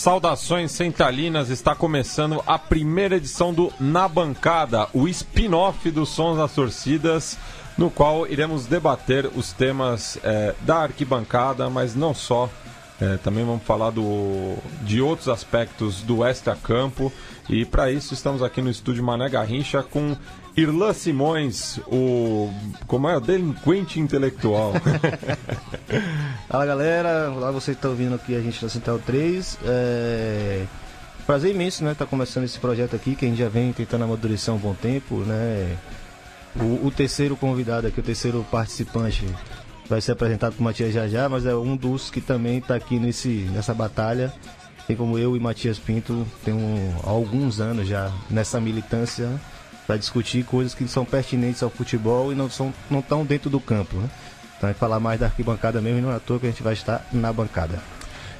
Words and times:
Saudações 0.00 0.72
centralinas, 0.72 1.50
está 1.50 1.74
começando 1.74 2.42
a 2.46 2.58
primeira 2.58 3.16
edição 3.16 3.52
do 3.52 3.70
Na 3.78 4.08
Bancada, 4.08 4.88
o 4.94 5.06
spin-off 5.06 5.90
dos 5.90 6.08
Sons 6.08 6.38
das 6.38 6.54
Torcidas, 6.54 7.36
no 7.76 7.90
qual 7.90 8.26
iremos 8.26 8.64
debater 8.64 9.26
os 9.26 9.52
temas 9.52 10.18
é, 10.24 10.54
da 10.62 10.78
arquibancada, 10.78 11.68
mas 11.68 11.94
não 11.94 12.14
só. 12.14 12.48
É, 12.98 13.18
também 13.18 13.44
vamos 13.44 13.62
falar 13.62 13.90
do, 13.90 14.56
de 14.80 15.02
outros 15.02 15.28
aspectos 15.28 16.00
do 16.00 16.24
extra-campo. 16.24 17.12
E 17.46 17.66
para 17.66 17.92
isso 17.92 18.14
estamos 18.14 18.42
aqui 18.42 18.62
no 18.62 18.70
estúdio 18.70 19.04
Mané 19.04 19.28
Garrincha 19.28 19.82
com 19.82 20.16
Irlan 20.60 20.92
Simões, 20.92 21.78
o. 21.86 22.52
Como 22.86 23.08
é? 23.08 23.18
Delinquente 23.18 23.98
intelectual. 23.98 24.74
Fala 26.48 26.66
galera, 26.66 27.28
lá 27.28 27.50
vocês 27.50 27.76
estão 27.76 27.92
ouvindo 27.92 28.14
aqui 28.14 28.36
a 28.36 28.40
gente 28.40 28.60
da 28.60 28.68
Central 28.68 28.98
3. 28.98 29.58
É... 29.64 30.66
Prazer 31.26 31.54
imenso, 31.54 31.82
né? 31.82 31.94
Tá 31.94 32.04
começando 32.04 32.44
esse 32.44 32.58
projeto 32.58 32.94
aqui 32.94 33.14
que 33.14 33.24
a 33.24 33.28
gente 33.28 33.38
já 33.38 33.48
vem 33.48 33.72
tentando 33.72 34.04
amadurecer 34.04 34.52
um 34.52 34.58
bom 34.58 34.74
tempo, 34.74 35.16
né? 35.20 35.78
O, 36.56 36.86
o 36.86 36.90
terceiro 36.90 37.36
convidado 37.36 37.86
aqui, 37.86 38.00
o 38.00 38.02
terceiro 38.02 38.44
participante, 38.50 39.24
vai 39.88 40.00
ser 40.00 40.12
apresentado 40.12 40.54
por 40.54 40.62
Matias 40.62 40.92
já 40.92 41.08
já, 41.08 41.28
mas 41.28 41.46
é 41.46 41.54
um 41.54 41.76
dos 41.76 42.10
que 42.10 42.20
também 42.20 42.58
está 42.58 42.74
aqui 42.74 42.98
nesse, 42.98 43.48
nessa 43.52 43.72
batalha. 43.72 44.32
Tem 44.86 44.96
como 44.96 45.16
eu 45.16 45.36
e 45.36 45.40
Matias 45.40 45.78
Pinto, 45.78 46.26
tem 46.44 46.52
um, 46.52 46.96
alguns 47.04 47.60
anos 47.60 47.86
já 47.86 48.12
nessa 48.28 48.60
militância 48.60 49.40
para 49.90 49.96
discutir 49.96 50.44
coisas 50.44 50.72
que 50.72 50.86
são 50.86 51.04
pertinentes 51.04 51.64
ao 51.64 51.68
futebol 51.68 52.30
e 52.30 52.34
não 52.36 52.48
são 52.48 52.72
não 52.88 53.00
estão 53.00 53.24
dentro 53.24 53.50
do 53.50 53.58
campo. 53.58 53.96
Né? 53.96 54.08
Então, 54.56 54.68
vai 54.68 54.72
falar 54.72 55.00
mais 55.00 55.18
da 55.18 55.26
arquibancada 55.26 55.80
mesmo 55.80 55.98
e 55.98 56.00
não 56.00 56.12
é 56.12 56.14
à 56.14 56.20
toa 56.20 56.38
que 56.38 56.46
a 56.46 56.48
gente 56.48 56.62
vai 56.62 56.74
estar 56.74 57.04
na 57.10 57.32
bancada. 57.32 57.82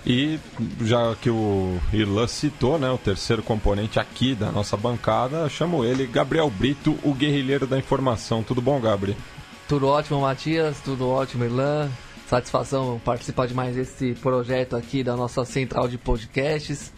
E 0.07 0.39
já 0.83 1.13
que 1.21 1.29
o 1.29 1.77
Irlan 1.93 2.29
citou, 2.29 2.79
né, 2.79 2.89
o 2.89 2.97
terceiro 2.97 3.43
componente 3.43 3.99
aqui 3.99 4.33
da 4.33 4.53
nossa 4.53 4.77
bancada, 4.77 5.49
chamo 5.49 5.85
ele 5.85 6.07
Gabriel 6.07 6.49
Brito, 6.49 6.97
o 7.03 7.13
guerrilheiro 7.13 7.67
da 7.67 7.77
informação. 7.77 8.45
Tudo 8.45 8.63
bom, 8.63 8.81
Gabriel? 8.81 9.19
Tudo 9.67 9.89
ótimo, 9.89 10.21
Matias. 10.21 10.79
Tudo 10.85 11.09
ótimo, 11.09 11.45
Irlan. 11.45 11.91
Satisfação 12.29 13.01
participar 13.05 13.49
de 13.49 13.55
mais 13.55 13.77
esse 13.77 14.15
projeto 14.15 14.77
aqui 14.77 15.03
da 15.03 15.17
nossa 15.17 15.45
central 15.45 15.89
de 15.89 15.99
podcasts. 15.99 16.93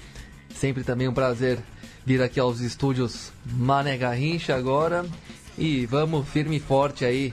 Sempre 0.55 0.84
também 0.84 1.09
um 1.09 1.14
prazer 1.14 1.59
vir 2.05 2.22
aqui 2.22 2.41
aos 2.41 2.61
estúdios 2.61 3.33
Mané 3.45 3.97
Garrincha 3.97 4.55
agora. 4.55 5.05
E 5.56 5.86
vamos 5.86 6.27
firme 6.28 6.56
e 6.56 6.61
forte 6.61 7.05
aí, 7.05 7.33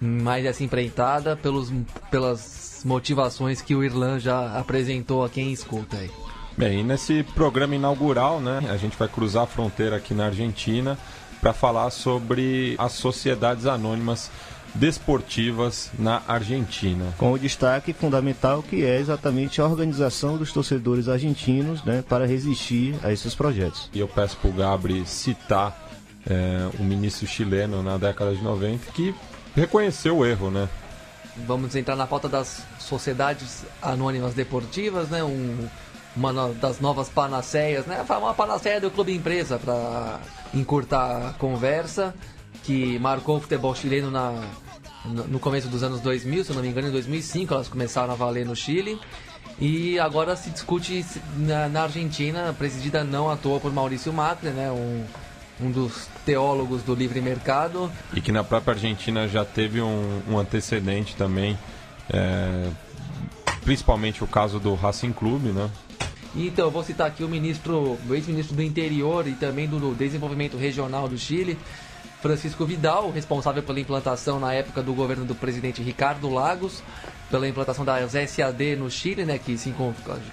mais 0.00 0.44
essa 0.44 0.64
empreitada, 0.64 1.36
pelos, 1.36 1.72
pelas 2.10 2.82
motivações 2.84 3.62
que 3.62 3.74
o 3.74 3.84
Irlan 3.84 4.18
já 4.18 4.58
apresentou 4.58 5.24
a 5.24 5.28
quem 5.28 5.52
escuta 5.52 5.96
aí. 5.96 6.10
Bem, 6.56 6.84
nesse 6.84 7.22
programa 7.34 7.74
inaugural, 7.74 8.40
né, 8.40 8.60
a 8.68 8.76
gente 8.76 8.96
vai 8.96 9.08
cruzar 9.08 9.44
a 9.44 9.46
fronteira 9.46 9.96
aqui 9.96 10.14
na 10.14 10.26
Argentina 10.26 10.98
para 11.40 11.52
falar 11.52 11.90
sobre 11.90 12.74
as 12.78 12.92
sociedades 12.92 13.66
anônimas 13.66 14.30
desportivas 14.74 15.90
na 15.98 16.22
Argentina. 16.26 17.14
Com 17.16 17.32
o 17.32 17.38
destaque 17.38 17.92
fundamental 17.92 18.62
que 18.62 18.84
é 18.84 18.98
exatamente 18.98 19.60
a 19.60 19.66
organização 19.66 20.36
dos 20.36 20.52
torcedores 20.52 21.08
argentinos 21.08 21.82
né, 21.84 22.02
para 22.06 22.26
resistir 22.26 22.94
a 23.02 23.12
esses 23.12 23.34
projetos. 23.34 23.88
E 23.92 24.00
eu 24.00 24.08
peço 24.08 24.36
para 24.36 24.50
o 24.50 24.52
Gabri 24.52 25.06
citar 25.06 25.90
é, 26.26 26.68
um 26.80 26.84
ministro 26.84 27.26
chileno 27.26 27.82
na 27.82 27.96
década 27.96 28.34
de 28.34 28.42
90 28.42 28.90
que 28.92 29.14
reconheceu 29.54 30.18
o 30.18 30.26
erro, 30.26 30.50
né? 30.50 30.68
Vamos 31.46 31.74
entrar 31.74 31.96
na 31.96 32.06
pauta 32.06 32.28
das 32.28 32.62
sociedades 32.78 33.64
anônimas 33.82 34.34
deportivas, 34.34 35.08
né? 35.08 35.22
Um, 35.22 35.68
uma 36.16 36.32
das 36.54 36.80
novas 36.80 37.08
panaceias, 37.08 37.86
né? 37.86 38.04
Uma 38.08 38.34
panaceia 38.34 38.80
do 38.80 38.90
clube 38.90 39.12
empresa 39.12 39.58
para 39.58 40.20
encurtar 40.54 41.28
a 41.28 41.32
conversa 41.32 42.14
que 42.62 42.98
marcou 42.98 43.36
o 43.36 43.40
futebol 43.40 43.74
chileno 43.74 44.10
na 44.10 44.42
no 45.04 45.38
começo 45.38 45.68
dos 45.68 45.82
anos 45.82 46.00
2000, 46.00 46.44
se 46.44 46.50
eu 46.50 46.56
não 46.56 46.62
me 46.62 46.68
engano, 46.68 46.88
em 46.88 46.90
2005 46.90 47.52
elas 47.52 47.68
começaram 47.68 48.12
a 48.12 48.16
valer 48.16 48.46
no 48.46 48.56
Chile. 48.56 48.98
E 49.60 49.98
agora 49.98 50.34
se 50.34 50.50
discute 50.50 51.04
na, 51.36 51.68
na 51.68 51.82
Argentina, 51.82 52.54
presidida 52.58 53.04
não 53.04 53.30
à 53.30 53.36
toa 53.36 53.60
por 53.60 53.72
Maurício 53.72 54.12
Macri, 54.12 54.50
né, 54.50 54.70
um, 54.70 55.04
um 55.60 55.70
dos 55.70 56.08
teólogos 56.24 56.82
do 56.82 56.94
livre 56.94 57.20
mercado. 57.20 57.90
E 58.12 58.20
que 58.20 58.32
na 58.32 58.42
própria 58.42 58.74
Argentina 58.74 59.28
já 59.28 59.44
teve 59.44 59.80
um, 59.80 60.22
um 60.28 60.38
antecedente 60.38 61.14
também, 61.14 61.56
é, 62.10 62.68
principalmente 63.62 64.24
o 64.24 64.26
caso 64.26 64.58
do 64.58 64.74
Racing 64.74 65.12
Clube, 65.12 65.50
né? 65.50 65.70
Então, 66.36 66.64
eu 66.64 66.70
vou 66.70 66.82
citar 66.82 67.06
aqui 67.06 67.22
o 67.22 67.28
ministro, 67.28 67.96
o 68.08 68.14
ex-ministro 68.14 68.56
do 68.56 68.62
Interior 68.62 69.28
e 69.28 69.34
também 69.34 69.68
do 69.68 69.94
Desenvolvimento 69.94 70.56
Regional 70.56 71.06
do 71.06 71.16
Chile, 71.16 71.56
Francisco 72.24 72.64
Vidal, 72.64 73.10
responsável 73.10 73.62
pela 73.62 73.78
implantação 73.78 74.40
na 74.40 74.50
época 74.54 74.82
do 74.82 74.94
governo 74.94 75.26
do 75.26 75.34
presidente 75.34 75.82
Ricardo 75.82 76.30
Lagos, 76.30 76.82
pela 77.30 77.46
implantação 77.46 77.84
das 77.84 78.12
SAD 78.12 78.76
no 78.76 78.90
Chile, 78.90 79.26
né, 79.26 79.38
que, 79.38 79.58
se, 79.58 79.74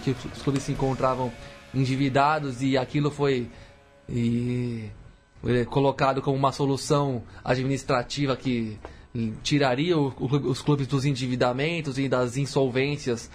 que 0.02 0.12
os 0.12 0.42
clubes 0.42 0.64
se 0.64 0.72
encontravam 0.72 1.34
endividados 1.74 2.62
e 2.62 2.78
aquilo 2.78 3.12
foi 3.12 3.50
e, 4.08 4.90
colocado 5.70 6.22
como 6.22 6.38
uma 6.38 6.54
solução 6.54 7.24
administrativa 7.44 8.38
que 8.38 8.80
tiraria 9.44 9.98
o, 9.98 10.14
os 10.18 10.62
clubes 10.62 10.88
dos 10.88 11.04
endividamentos 11.04 12.00
e 12.00 12.08
das 12.08 12.38
insolvências 12.38 13.30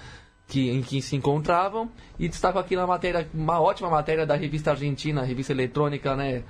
que, 0.49 0.71
em 0.71 0.81
que 0.81 1.03
se 1.03 1.15
encontravam. 1.15 1.91
E 2.19 2.27
destaco 2.27 2.59
aqui 2.59 2.75
na 2.75 2.87
matéria, 2.87 3.29
uma 3.35 3.61
ótima 3.61 3.91
matéria 3.91 4.25
da 4.25 4.35
revista 4.35 4.71
argentina, 4.71 5.23
revista 5.23 5.53
eletrônica, 5.53 6.17
né? 6.17 6.43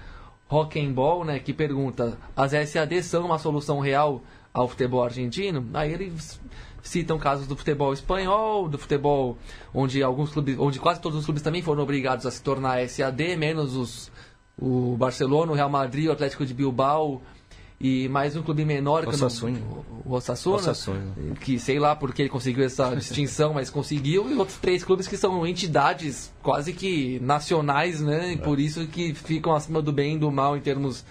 Rock'n'Ball, 0.48 1.24
né, 1.24 1.38
que 1.38 1.52
pergunta: 1.52 2.18
as 2.36 2.52
SAD 2.52 3.02
são 3.02 3.26
uma 3.26 3.38
solução 3.38 3.80
real 3.80 4.22
ao 4.52 4.68
futebol 4.68 5.02
argentino? 5.02 5.68
Aí 5.74 5.92
eles 5.92 6.40
citam 6.82 7.18
casos 7.18 7.46
do 7.46 7.56
futebol 7.56 7.92
espanhol, 7.92 8.68
do 8.68 8.78
futebol 8.78 9.36
onde 9.74 10.02
alguns 10.02 10.30
clubes, 10.32 10.56
onde 10.58 10.78
quase 10.78 11.00
todos 11.00 11.18
os 11.18 11.24
clubes 11.24 11.42
também 11.42 11.62
foram 11.62 11.82
obrigados 11.82 12.24
a 12.26 12.30
se 12.30 12.42
tornar 12.42 12.86
SAD, 12.88 13.36
menos 13.36 13.76
os 13.76 14.10
o 14.58 14.96
Barcelona, 14.96 15.52
o 15.52 15.54
Real 15.54 15.68
Madrid, 15.68 16.08
o 16.08 16.12
Atlético 16.12 16.46
de 16.46 16.54
Bilbao, 16.54 17.20
e 17.80 18.08
mais 18.08 18.34
um 18.34 18.42
clube 18.42 18.64
menor 18.64 19.02
que 19.02 19.10
Osasuna. 19.10 19.58
o 20.04 20.14
Osasuna, 20.14 20.56
Osasuna, 20.56 21.14
que 21.40 21.58
sei 21.58 21.78
lá 21.78 21.94
porque 21.94 22.22
ele 22.22 22.28
conseguiu 22.28 22.64
essa 22.64 22.94
distinção, 22.96 23.52
mas 23.52 23.68
conseguiu 23.68 24.30
e 24.30 24.34
outros 24.34 24.58
três 24.58 24.82
clubes 24.82 25.06
que 25.06 25.16
são 25.16 25.46
entidades 25.46 26.32
quase 26.42 26.72
que 26.72 27.20
nacionais, 27.20 28.00
né? 28.00 28.32
E 28.32 28.36
por 28.38 28.58
isso 28.58 28.86
que 28.86 29.12
ficam 29.12 29.54
acima 29.54 29.82
do 29.82 29.92
bem 29.92 30.16
e 30.16 30.18
do 30.18 30.30
mal 30.30 30.56
em 30.56 30.60
termos 30.60 31.04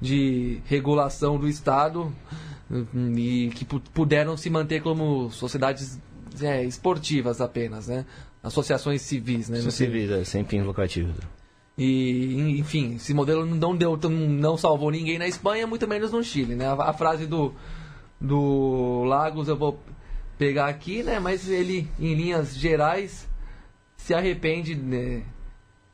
de 0.00 0.60
regulação 0.64 1.38
do 1.38 1.48
Estado 1.48 2.12
e 3.16 3.50
que 3.54 3.64
puderam 3.64 4.36
se 4.36 4.48
manter 4.50 4.82
como 4.82 5.30
sociedades 5.30 6.00
é, 6.40 6.64
esportivas 6.64 7.40
apenas, 7.40 7.88
né? 7.88 8.04
Associações 8.42 9.02
civis, 9.02 9.48
né? 9.48 9.60
Civis, 9.70 10.10
é, 10.10 10.24
sem 10.24 10.44
fins 10.44 10.64
lucrativos. 10.64 11.14
E, 11.78 12.58
enfim, 12.58 12.96
esse 12.96 13.14
modelo 13.14 13.46
não 13.46 13.74
deu, 13.74 13.96
não 13.96 14.56
salvou 14.56 14.90
ninguém 14.90 15.18
na 15.18 15.26
Espanha, 15.26 15.66
muito 15.66 15.88
menos 15.88 16.12
no 16.12 16.22
Chile, 16.22 16.54
né? 16.54 16.66
A, 16.66 16.90
a 16.90 16.92
frase 16.92 17.26
do, 17.26 17.54
do 18.20 19.04
Lagos 19.04 19.48
eu 19.48 19.56
vou 19.56 19.78
pegar 20.36 20.66
aqui, 20.66 21.02
né? 21.02 21.18
Mas 21.18 21.48
ele, 21.48 21.88
em 21.98 22.14
linhas 22.14 22.56
gerais, 22.56 23.28
se 23.96 24.12
arrepende 24.12 24.74
né, 24.74 25.22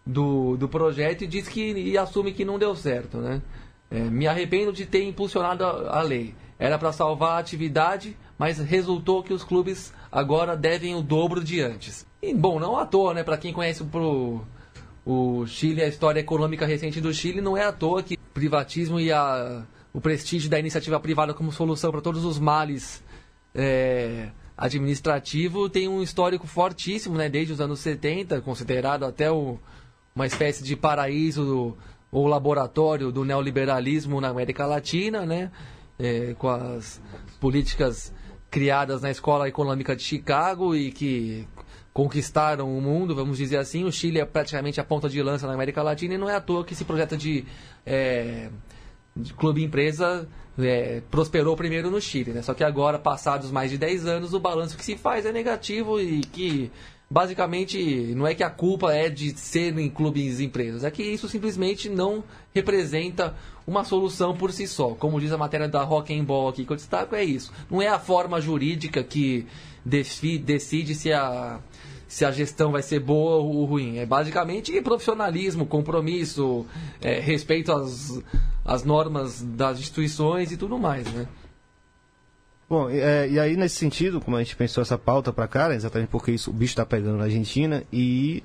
do, 0.04 0.56
do 0.56 0.68
projeto 0.68 1.22
e 1.22 1.26
diz 1.26 1.48
que 1.48 1.72
e 1.72 1.98
assume 1.98 2.32
que 2.32 2.44
não 2.44 2.58
deu 2.58 2.74
certo, 2.74 3.18
né? 3.18 3.42
É, 3.88 4.00
me 4.00 4.26
arrependo 4.26 4.72
de 4.72 4.86
ter 4.86 5.04
impulsionado 5.04 5.64
a, 5.64 5.98
a 5.98 6.02
lei. 6.02 6.34
Era 6.58 6.78
para 6.78 6.90
salvar 6.90 7.32
a 7.32 7.38
atividade, 7.38 8.16
mas 8.38 8.58
resultou 8.58 9.22
que 9.22 9.32
os 9.32 9.44
clubes 9.44 9.92
agora 10.10 10.56
devem 10.56 10.94
o 10.94 11.02
dobro 11.02 11.44
de 11.44 11.60
antes. 11.60 12.06
E, 12.20 12.34
bom, 12.34 12.58
não 12.58 12.76
à 12.76 12.86
toa, 12.86 13.14
né? 13.14 13.22
Para 13.22 13.36
quem 13.36 13.52
conhece 13.52 13.82
o 13.82 13.86
pro, 13.86 14.40
o 15.06 15.46
Chile, 15.46 15.82
a 15.82 15.86
história 15.86 16.18
econômica 16.18 16.66
recente 16.66 17.00
do 17.00 17.14
Chile, 17.14 17.40
não 17.40 17.56
é 17.56 17.64
à 17.64 17.72
toa 17.72 18.02
que 18.02 18.14
o 18.14 18.34
privatismo 18.34 18.98
e 18.98 19.12
a, 19.12 19.64
o 19.94 20.00
prestígio 20.00 20.50
da 20.50 20.58
iniciativa 20.58 20.98
privada 20.98 21.32
como 21.32 21.52
solução 21.52 21.92
para 21.92 22.00
todos 22.00 22.24
os 22.24 22.40
males 22.40 23.04
é, 23.54 24.30
administrativo 24.58 25.68
tem 25.68 25.86
um 25.86 26.02
histórico 26.02 26.48
fortíssimo, 26.48 27.16
né, 27.16 27.28
desde 27.28 27.52
os 27.52 27.60
anos 27.60 27.78
70, 27.78 28.40
considerado 28.40 29.04
até 29.04 29.30
o, 29.30 29.60
uma 30.12 30.26
espécie 30.26 30.64
de 30.64 30.74
paraíso 30.74 31.76
ou 32.10 32.26
laboratório 32.26 33.12
do 33.12 33.24
neoliberalismo 33.24 34.20
na 34.20 34.28
América 34.28 34.66
Latina, 34.66 35.24
né, 35.24 35.52
é, 36.00 36.34
com 36.36 36.48
as 36.48 37.00
políticas 37.38 38.12
criadas 38.50 39.02
na 39.02 39.10
Escola 39.10 39.46
Econômica 39.46 39.94
de 39.94 40.02
Chicago 40.02 40.74
e 40.74 40.90
que 40.90 41.46
conquistaram 41.96 42.76
o 42.76 42.78
mundo, 42.78 43.14
vamos 43.14 43.38
dizer 43.38 43.56
assim. 43.56 43.82
O 43.84 43.90
Chile 43.90 44.20
é 44.20 44.24
praticamente 44.26 44.78
a 44.78 44.84
ponta 44.84 45.08
de 45.08 45.22
lança 45.22 45.46
na 45.46 45.54
América 45.54 45.82
Latina 45.82 46.12
e 46.12 46.18
não 46.18 46.28
é 46.28 46.34
à 46.34 46.40
toa 46.42 46.62
que 46.62 46.74
esse 46.74 46.84
projeto 46.84 47.16
de, 47.16 47.42
é, 47.86 48.50
de 49.16 49.32
clube 49.32 49.64
empresa 49.64 50.28
é, 50.58 51.00
prosperou 51.10 51.56
primeiro 51.56 51.90
no 51.90 51.98
Chile. 51.98 52.32
Né? 52.32 52.42
Só 52.42 52.52
que 52.52 52.62
agora, 52.62 52.98
passados 52.98 53.50
mais 53.50 53.70
de 53.70 53.78
10 53.78 54.06
anos, 54.06 54.34
o 54.34 54.38
balanço 54.38 54.76
que 54.76 54.84
se 54.84 54.94
faz 54.94 55.24
é 55.24 55.32
negativo 55.32 55.98
e 55.98 56.20
que 56.20 56.70
basicamente 57.08 58.12
não 58.14 58.26
é 58.26 58.34
que 58.34 58.42
a 58.42 58.50
culpa 58.50 58.92
é 58.92 59.08
de 59.08 59.30
ser 59.30 59.78
em 59.78 59.88
clubes 59.88 60.38
e 60.38 60.44
empresas, 60.44 60.84
é 60.84 60.90
que 60.90 61.02
isso 61.02 61.30
simplesmente 61.30 61.88
não 61.88 62.22
representa 62.54 63.34
uma 63.66 63.84
solução 63.84 64.36
por 64.36 64.52
si 64.52 64.66
só. 64.66 64.90
Como 64.90 65.18
diz 65.18 65.32
a 65.32 65.38
matéria 65.38 65.66
da 65.66 65.82
Rock 65.82 66.14
and 66.14 66.24
Ball 66.24 66.48
aqui 66.48 66.66
que 66.66 66.72
eu 66.72 66.76
destaco, 66.76 67.14
é 67.14 67.24
isso. 67.24 67.50
Não 67.70 67.80
é 67.80 67.88
a 67.88 67.98
forma 67.98 68.38
jurídica 68.38 69.02
que 69.02 69.46
decide 69.82 70.94
se 70.94 71.10
a 71.10 71.58
se 72.08 72.24
a 72.24 72.30
gestão 72.30 72.72
vai 72.72 72.82
ser 72.82 73.00
boa 73.00 73.36
ou 73.36 73.64
ruim. 73.64 73.98
É 73.98 74.06
basicamente 74.06 74.80
profissionalismo, 74.80 75.66
compromisso, 75.66 76.66
é, 77.00 77.20
respeito 77.20 77.72
às, 77.72 78.20
às 78.64 78.84
normas 78.84 79.42
das 79.42 79.78
instituições 79.78 80.52
e 80.52 80.56
tudo 80.56 80.78
mais, 80.78 81.12
né? 81.12 81.26
Bom, 82.68 82.90
é, 82.90 83.28
e 83.28 83.38
aí 83.38 83.56
nesse 83.56 83.76
sentido, 83.76 84.20
como 84.20 84.36
a 84.36 84.42
gente 84.42 84.56
pensou 84.56 84.82
essa 84.82 84.98
pauta 84.98 85.32
para 85.32 85.46
cá, 85.46 85.68
né, 85.68 85.76
exatamente 85.76 86.08
porque 86.08 86.32
isso, 86.32 86.50
o 86.50 86.52
bicho 86.52 86.72
está 86.72 86.84
pegando 86.84 87.16
na 87.16 87.24
Argentina 87.24 87.84
e 87.92 88.42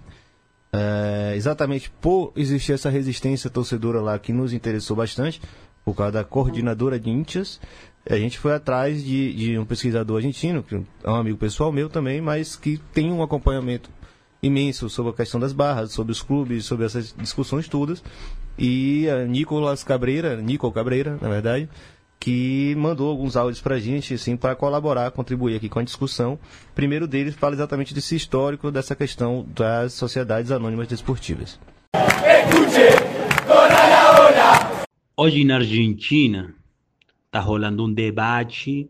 é, 0.71 1.33
exatamente 1.35 1.89
por 1.99 2.31
existir 2.35 2.73
essa 2.73 2.89
resistência 2.89 3.49
torcedora 3.49 3.99
lá 3.99 4.17
que 4.19 4.31
nos 4.31 4.53
interessou 4.53 4.95
bastante, 4.95 5.41
por 5.83 5.95
causa 5.95 6.11
da 6.11 6.23
coordenadora 6.23 6.99
de 6.99 7.09
íntias, 7.09 7.59
a 8.09 8.17
gente 8.17 8.39
foi 8.39 8.53
atrás 8.53 9.03
de, 9.03 9.33
de 9.33 9.57
um 9.57 9.65
pesquisador 9.65 10.17
argentino, 10.17 10.63
que 10.63 10.75
é 10.75 11.09
um 11.09 11.15
amigo 11.15 11.37
pessoal 11.37 11.71
meu 11.71 11.89
também, 11.89 12.19
mas 12.19 12.55
que 12.55 12.77
tem 12.93 13.11
um 13.11 13.21
acompanhamento 13.21 13.89
imenso 14.41 14.89
sobre 14.89 15.11
a 15.11 15.15
questão 15.15 15.39
das 15.39 15.53
barras, 15.53 15.91
sobre 15.91 16.11
os 16.11 16.21
clubes, 16.21 16.65
sobre 16.65 16.85
essas 16.85 17.13
discussões 17.17 17.67
todas. 17.67 18.03
E 18.57 19.07
a 19.09 19.25
Nicolas 19.25 19.83
Cabreira, 19.83 20.35
Nico 20.41 20.71
Cabreira, 20.71 21.17
na 21.21 21.29
verdade, 21.29 21.69
que 22.19 22.75
mandou 22.75 23.09
alguns 23.09 23.35
áudios 23.35 23.61
para 23.61 23.75
a 23.75 23.79
gente, 23.79 24.15
assim, 24.15 24.35
para 24.35 24.55
colaborar, 24.55 25.09
contribuir 25.11 25.55
aqui 25.55 25.69
com 25.69 25.79
a 25.79 25.83
discussão. 25.83 26.33
O 26.33 26.75
primeiro 26.75 27.07
deles 27.07 27.35
fala 27.35 27.53
exatamente 27.53 27.93
desse 27.93 28.15
histórico 28.15 28.71
dessa 28.71 28.95
questão 28.95 29.45
das 29.55 29.93
sociedades 29.93 30.51
anônimas 30.51 30.87
desportivas. 30.87 31.59
Hoje 35.15 35.43
na 35.43 35.55
Argentina 35.57 36.60
está 37.31 37.39
rolando 37.39 37.85
um 37.85 37.93
debate 37.93 38.89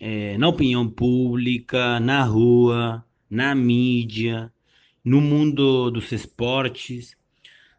é, 0.00 0.38
na 0.38 0.48
opinião 0.48 0.88
pública, 0.88 2.00
na 2.00 2.22
rua, 2.24 3.04
na 3.28 3.54
mídia, 3.54 4.50
no 5.04 5.20
mundo 5.20 5.90
dos 5.90 6.10
esportes, 6.10 7.14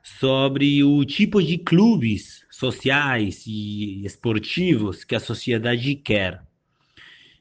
sobre 0.04 0.84
o 0.84 1.04
tipo 1.04 1.42
de 1.42 1.57
clubes 1.57 2.46
sociais 2.52 3.46
e 3.48 4.06
esportivos 4.06 5.04
que 5.04 5.16
a 5.16 5.19
sociedade 5.19 5.96
quer. 5.96 6.40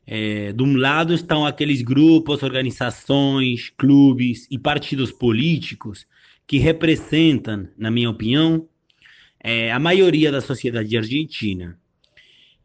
É, 0.06 0.50
de 0.55 0.62
um 0.62 0.75
lado 0.75 1.12
estão 1.12 1.44
aqueles 1.44 1.82
grupos, 1.82 2.43
organizações, 2.43 3.69
clubes 3.76 4.49
e 4.50 4.58
partidos 4.58 5.12
políticos 5.12 6.06
que 6.46 6.56
representam, 6.56 7.69
na 7.76 7.90
minha 7.90 8.08
opinião, 8.08 8.67
é, 9.38 9.70
a 9.70 9.78
maioria 9.78 10.32
da 10.32 10.40
sociedade 10.40 10.96
argentina 10.96 11.78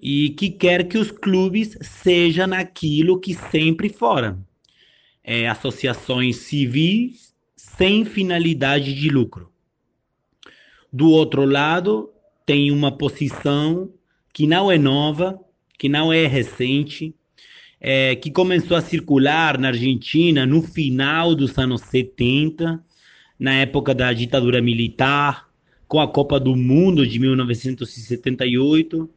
e 0.01 0.30
que 0.30 0.50
quer 0.50 0.88
que 0.88 0.98
os 0.98 1.12
clubes 1.12 1.78
sejam 1.81 2.54
aquilo 2.54 3.19
que 3.19 3.34
sempre 3.34 3.90
foram: 3.90 4.44
é, 5.24 5.48
associações 5.48 6.38
civis 6.38 7.34
sem 7.56 8.06
finalidade 8.06 8.94
de 8.94 9.10
lucro. 9.10 9.51
Do 10.92 11.10
outro 11.10 11.46
lado, 11.46 12.10
tem 12.46 12.72
uma 12.72 12.92
posição 12.92 13.92
que 14.34 14.48
não 14.48 14.72
é 14.72 14.78
nova, 14.78 15.40
que 15.78 15.88
não 15.88 16.12
é 16.12 16.25
recente, 16.25 17.13
é, 17.80 18.16
que 18.16 18.31
começou 18.31 18.75
a 18.75 18.81
circular 18.81 19.57
na 19.57 19.69
Argentina 19.69 20.45
no 20.45 20.62
final 20.62 21.36
dos 21.36 21.57
anos 21.57 21.81
70, 21.81 22.84
na 23.38 23.54
época 23.54 23.94
da 23.94 24.12
ditadura 24.12 24.62
militar, 24.62 25.48
com 25.88 26.00
a 26.00 26.07
Copa 26.07 26.40
do 26.40 26.56
Mundo 26.56 27.07
de 27.07 27.19
1978, 27.19 29.10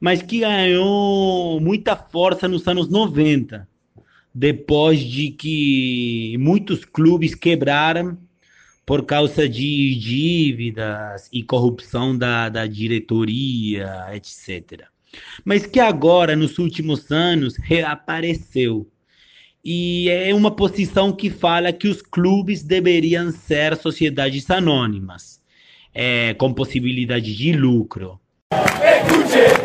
mas 0.00 0.22
que 0.22 0.40
ganhou 0.40 1.60
muita 1.60 1.94
força 1.94 2.48
nos 2.48 2.66
anos 2.66 2.88
90, 2.88 3.68
depois 4.34 4.98
de 5.00 5.30
que 5.30 6.36
muitos 6.38 6.84
clubes 6.84 7.34
quebraram 7.34 8.16
por 8.86 9.04
causa 9.04 9.48
de 9.48 9.94
dívidas 9.94 11.28
e 11.32 11.42
corrupção 11.42 12.16
da, 12.16 12.48
da 12.48 12.66
diretoria, 12.66 14.06
etc. 14.12 14.84
Mas 15.44 15.66
que 15.66 15.78
agora, 15.78 16.34
nos 16.34 16.58
últimos 16.58 17.10
anos, 17.10 17.56
reapareceu. 17.56 18.88
E 19.62 20.08
é 20.08 20.34
uma 20.34 20.50
posição 20.50 21.12
que 21.12 21.28
fala 21.28 21.72
que 21.72 21.86
os 21.86 22.00
clubes 22.00 22.62
deveriam 22.62 23.30
ser 23.30 23.76
sociedades 23.76 24.50
anônimas, 24.50 25.40
é, 25.92 26.32
com 26.34 26.52
possibilidade 26.54 27.36
de 27.36 27.52
lucro. 27.52 28.18
Escute. 28.52 29.59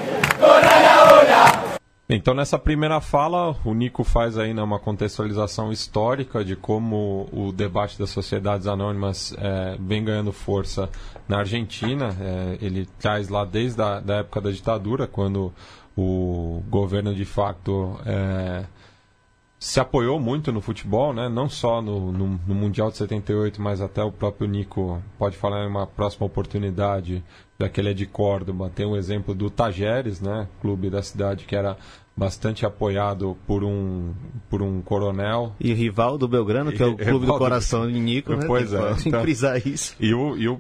Então, 2.07 2.35
nessa 2.35 2.59
primeira 2.59 3.01
fala, 3.01 3.55
o 3.65 3.73
Nico 3.73 4.03
faz 4.03 4.37
aí 4.37 4.53
né, 4.53 4.61
uma 4.61 4.77
contextualização 4.77 5.71
histórica 5.71 6.45
de 6.45 6.55
como 6.55 7.27
o 7.33 7.51
debate 7.51 7.97
das 7.97 8.11
sociedades 8.11 8.67
anônimas 8.67 9.33
é, 9.39 9.75
vem 9.79 10.03
ganhando 10.03 10.31
força 10.31 10.87
na 11.27 11.39
Argentina. 11.39 12.15
É, 12.21 12.57
ele 12.61 12.87
traz 12.99 13.27
lá 13.27 13.43
desde 13.43 13.81
a 13.81 13.99
da 13.99 14.17
época 14.17 14.39
da 14.39 14.51
ditadura, 14.51 15.07
quando 15.07 15.51
o 15.97 16.61
governo 16.69 17.15
de 17.15 17.25
facto 17.25 17.99
é, 18.05 18.65
se 19.57 19.79
apoiou 19.79 20.19
muito 20.19 20.51
no 20.51 20.61
futebol, 20.61 21.13
né? 21.13 21.29
não 21.29 21.49
só 21.49 21.81
no, 21.81 22.11
no, 22.11 22.39
no, 22.45 22.55
Mundial 22.55 22.91
de 22.91 22.97
78, 22.97 23.61
mas 23.61 23.81
até 23.81 24.03
o 24.03 24.11
próprio 24.11 24.47
Nico 24.47 25.01
pode 25.17 25.37
falar 25.37 25.63
em 25.63 25.67
uma 25.67 25.87
próxima 25.87 26.25
oportunidade, 26.25 27.23
já 27.59 27.69
que 27.69 27.79
ele 27.79 27.89
é 27.89 27.93
de 27.93 28.05
Córdoba. 28.05 28.71
Tem 28.73 28.85
um 28.85 28.95
exemplo 28.95 29.33
do 29.33 29.49
Tajeres, 29.49 30.19
né? 30.21 30.47
clube 30.61 30.89
da 30.89 31.01
cidade 31.01 31.45
que 31.45 31.55
era 31.55 31.77
bastante 32.17 32.65
apoiado 32.65 33.37
por 33.45 33.63
um, 33.63 34.13
por 34.49 34.61
um 34.61 34.81
coronel. 34.81 35.53
E 35.59 35.73
rival 35.73 36.17
do 36.17 36.27
Belgrano, 36.27 36.71
que 36.71 36.81
é 36.81 36.85
o 36.85 36.95
clube 36.95 37.25
do 37.25 37.37
coração 37.37 37.91
de 37.91 37.99
Nico, 37.99 38.35
né? 38.35 38.45
Pois 38.47 38.71
é. 38.71 38.95
Então, 39.05 39.21
frisar 39.21 39.67
isso. 39.67 39.95
E 39.99 40.13
o, 40.13 40.37
e 40.37 40.47
o, 40.47 40.59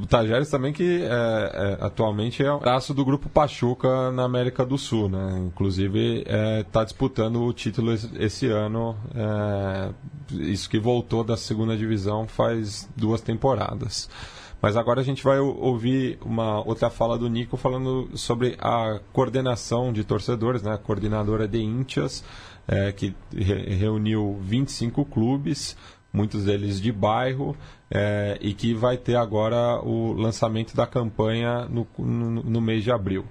o 0.00 0.06
Tajeres 0.06 0.48
também, 0.48 0.72
que 0.72 1.02
é, 1.02 1.06
é, 1.08 1.78
atualmente 1.80 2.42
é 2.42 2.52
o 2.52 2.60
braço 2.60 2.94
do 2.94 3.04
grupo 3.04 3.28
Pachuca 3.28 4.10
na 4.12 4.24
América 4.24 4.64
do 4.64 4.78
Sul, 4.78 5.08
né? 5.08 5.42
Inclusive 5.46 6.24
está 6.60 6.82
é, 6.82 6.84
disputando 6.84 7.42
o 7.42 7.52
título 7.52 7.92
esse, 7.92 8.10
esse 8.18 8.46
ano. 8.46 8.96
É, 9.14 9.90
isso 10.30 10.70
que 10.70 10.78
voltou 10.78 11.24
da 11.24 11.36
segunda 11.36 11.76
divisão 11.76 12.26
faz 12.26 12.88
duas 12.96 13.20
temporadas. 13.20 14.08
Mas 14.62 14.76
agora 14.76 15.00
a 15.00 15.04
gente 15.04 15.24
vai 15.24 15.40
ouvir 15.40 16.18
uma 16.24 16.64
outra 16.64 16.88
fala 16.88 17.18
do 17.18 17.28
Nico 17.28 17.56
falando 17.56 18.16
sobre 18.16 18.56
a 18.60 19.00
coordenação 19.12 19.92
de 19.92 20.04
torcedores, 20.04 20.62
né? 20.62 20.72
a 20.72 20.78
coordenadora 20.78 21.48
de 21.48 21.60
Íntias, 21.60 22.24
é, 22.68 22.92
que 22.92 23.12
re 23.34 23.74
reuniu 23.74 24.38
25 24.40 25.04
clubes, 25.06 25.76
muitos 26.12 26.44
deles 26.44 26.80
de 26.80 26.92
bairro, 26.92 27.56
é, 27.90 28.38
e 28.40 28.54
que 28.54 28.72
vai 28.72 28.96
ter 28.96 29.16
agora 29.16 29.80
o 29.82 30.12
lançamento 30.12 30.76
da 30.76 30.86
campanha 30.86 31.66
no, 31.68 31.84
no, 31.98 32.30
no 32.44 32.60
mês 32.60 32.84
de 32.84 32.92
abril. 32.92 33.24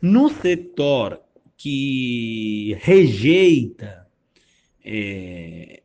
No 0.00 0.30
setor 0.30 1.20
que 1.58 2.78
rejeita 2.80 4.06
é, 4.82 5.83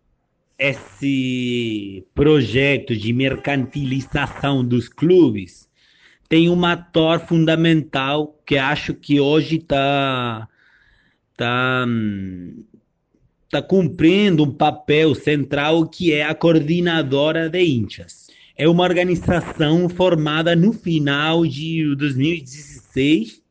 esse 0.60 2.06
projeto 2.14 2.94
de 2.96 3.14
mercantilização 3.14 4.64
dos 4.64 4.90
clubes 4.90 5.70
tem 6.28 6.50
um 6.50 6.66
ator 6.66 7.22
fundamental 7.22 8.38
que 8.46 8.58
acho 8.58 8.94
que 8.94 9.20
hoje 9.20 9.56
está 9.56 10.48
tá, 11.36 11.86
tá 13.50 13.62
cumprindo 13.62 14.44
um 14.44 14.52
papel 14.52 15.16
central 15.16 15.88
que 15.88 16.12
é 16.14 16.24
a 16.24 16.36
coordenadora 16.36 17.50
de 17.50 17.64
índias. 17.64 18.28
É 18.56 18.68
uma 18.68 18.84
organização 18.84 19.88
formada 19.88 20.56
no 20.56 20.74
final 20.74 21.48
de 21.48 21.96
2016 21.96 23.42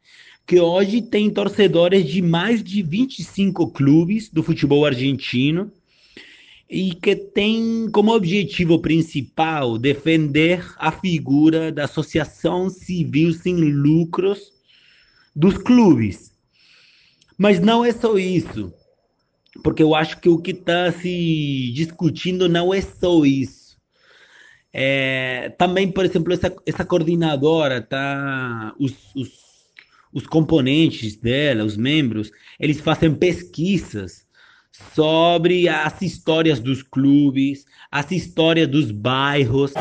que 0.47 0.61
hoje 0.61 1.03
tem 1.03 1.31
torcedores 1.31 2.07
de 2.07 2.23
mais 2.23 2.63
de 2.63 2.83
25 2.83 3.71
clubes 3.73 4.31
do 4.31 4.43
futebol 4.43 4.85
argentino 4.85 5.73
e 6.69 6.95
que 6.95 7.17
tem 7.17 7.89
como 7.91 8.15
objetivo 8.15 8.79
principal 8.79 9.79
defender 9.79 10.65
a 10.77 10.93
figura 10.93 11.73
da 11.73 11.85
associação 11.85 12.69
civil 12.69 13.33
sem 13.33 13.55
lucros 13.55 14.53
dos 15.35 15.57
clubes. 15.57 16.31
Mas 17.39 17.59
não 17.59 17.85
é 17.85 17.93
só 17.93 18.19
isso, 18.19 18.73
porque 19.63 19.83
eu 19.83 19.95
acho 19.95 20.21
que 20.21 20.29
o 20.29 20.39
que 20.39 20.51
está 20.51 20.93
se 20.93 21.73
discutindo 21.75 22.49
não 22.49 22.75
é 22.75 22.83
só 22.83 23.25
isso. 23.25 23.79
É, 24.71 25.49
também, 25.57 25.91
por 25.91 26.05
exemplo, 26.05 26.33
essa, 26.35 26.55
essa 26.67 26.85
coordenadora, 26.85 27.81
tá, 27.81 28.75
os, 28.79 28.93
os, 29.15 29.31
os 30.13 30.27
componentes 30.27 31.17
dela, 31.17 31.65
os 31.65 31.77
membros, 31.77 32.31
eles 32.61 32.81
fazem 32.81 33.15
pesquisas 33.15 34.28
sobre 34.95 35.69
as 35.69 36.01
histórias 36.03 36.61
dos 36.61 36.83
clubes, 36.83 37.65
as 37.91 38.11
histórias 38.11 38.69
dos 38.69 38.91
bairros. 38.91 39.73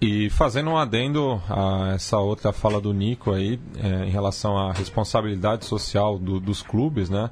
E 0.00 0.30
fazendo 0.30 0.70
um 0.70 0.78
adendo 0.78 1.42
a 1.48 1.92
essa 1.94 2.18
outra 2.18 2.52
fala 2.52 2.80
do 2.80 2.92
Nico 2.94 3.32
aí, 3.32 3.60
é, 3.76 4.06
em 4.06 4.10
relação 4.10 4.56
à 4.56 4.72
responsabilidade 4.72 5.66
social 5.66 6.18
do, 6.18 6.40
dos 6.40 6.62
clubes, 6.62 7.10
né? 7.10 7.28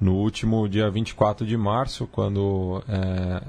No 0.00 0.14
último 0.14 0.68
dia 0.68 0.90
24 0.90 1.46
de 1.46 1.56
março, 1.56 2.08
quando 2.10 2.82
é, 2.88 3.40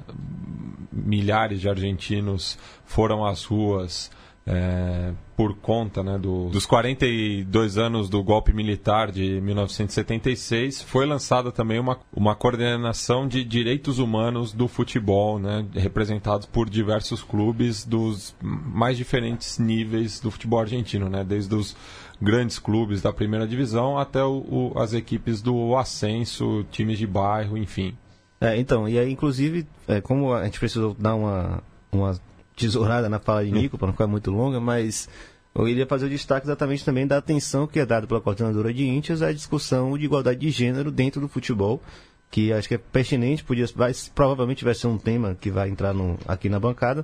milhares 0.91 1.61
de 1.61 1.69
argentinos 1.69 2.57
foram 2.85 3.25
às 3.25 3.43
ruas 3.43 4.11
é, 4.51 5.13
por 5.37 5.55
conta 5.57 6.01
né, 6.01 6.17
do, 6.17 6.49
dos 6.49 6.65
42 6.65 7.77
anos 7.77 8.09
do 8.09 8.23
golpe 8.23 8.51
militar 8.51 9.11
de 9.11 9.39
1976, 9.41 10.81
foi 10.81 11.05
lançada 11.05 11.51
também 11.51 11.79
uma, 11.79 11.99
uma 12.11 12.35
coordenação 12.35 13.27
de 13.27 13.43
direitos 13.43 13.99
humanos 13.99 14.51
do 14.51 14.67
futebol, 14.67 15.37
né, 15.37 15.63
representados 15.75 16.47
por 16.47 16.67
diversos 16.67 17.21
clubes 17.21 17.85
dos 17.85 18.35
mais 18.41 18.97
diferentes 18.97 19.59
níveis 19.59 20.19
do 20.19 20.31
futebol 20.31 20.59
argentino, 20.61 21.07
né, 21.07 21.23
desde 21.23 21.53
os 21.53 21.75
grandes 22.19 22.57
clubes 22.57 23.03
da 23.03 23.13
primeira 23.13 23.47
divisão 23.47 23.99
até 23.99 24.23
o, 24.23 24.71
o, 24.73 24.79
as 24.79 24.93
equipes 24.93 25.43
do 25.43 25.77
ascenso, 25.77 26.65
times 26.71 26.97
de 26.97 27.05
bairro, 27.05 27.55
enfim. 27.55 27.95
É, 28.41 28.57
então, 28.57 28.89
e 28.89 28.97
aí, 28.97 29.11
inclusive, 29.11 29.67
é, 29.87 30.01
como 30.01 30.33
a 30.33 30.43
gente 30.45 30.57
precisou 30.59 30.95
dar 30.97 31.13
uma, 31.13 31.61
uma 31.91 32.19
tesourada 32.59 33.07
na 33.09 33.19
fala 33.19 33.45
de 33.45 33.51
Nico, 33.51 33.77
para 33.77 33.87
não 33.87 33.93
ficar 33.93 34.07
muito 34.07 34.29
longa, 34.29 34.59
mas 34.59 35.07
eu 35.55 35.67
iria 35.67 35.85
fazer 35.85 36.05
o 36.05 36.09
destaque 36.09 36.45
exatamente 36.45 36.85
também 36.85 37.07
da 37.07 37.17
atenção 37.17 37.65
que 37.65 37.79
é 37.79 37.85
dada 37.85 38.05
pela 38.05 38.21
coordenadora 38.21 38.73
de 38.73 38.85
Índias 38.85 39.21
à 39.21 39.31
discussão 39.31 39.97
de 39.97 40.05
igualdade 40.05 40.39
de 40.39 40.49
gênero 40.49 40.91
dentro 40.91 41.19
do 41.19 41.27
futebol, 41.27 41.81
que 42.29 42.53
acho 42.53 42.67
que 42.67 42.75
é 42.75 42.77
pertinente, 42.77 43.43
podia, 43.43 43.65
vai, 43.75 43.91
provavelmente 44.13 44.63
vai 44.63 44.75
ser 44.75 44.87
um 44.87 44.97
tema 44.97 45.35
que 45.39 45.49
vai 45.49 45.69
entrar 45.69 45.93
no, 45.93 46.17
aqui 46.27 46.49
na 46.49 46.59
bancada. 46.59 47.03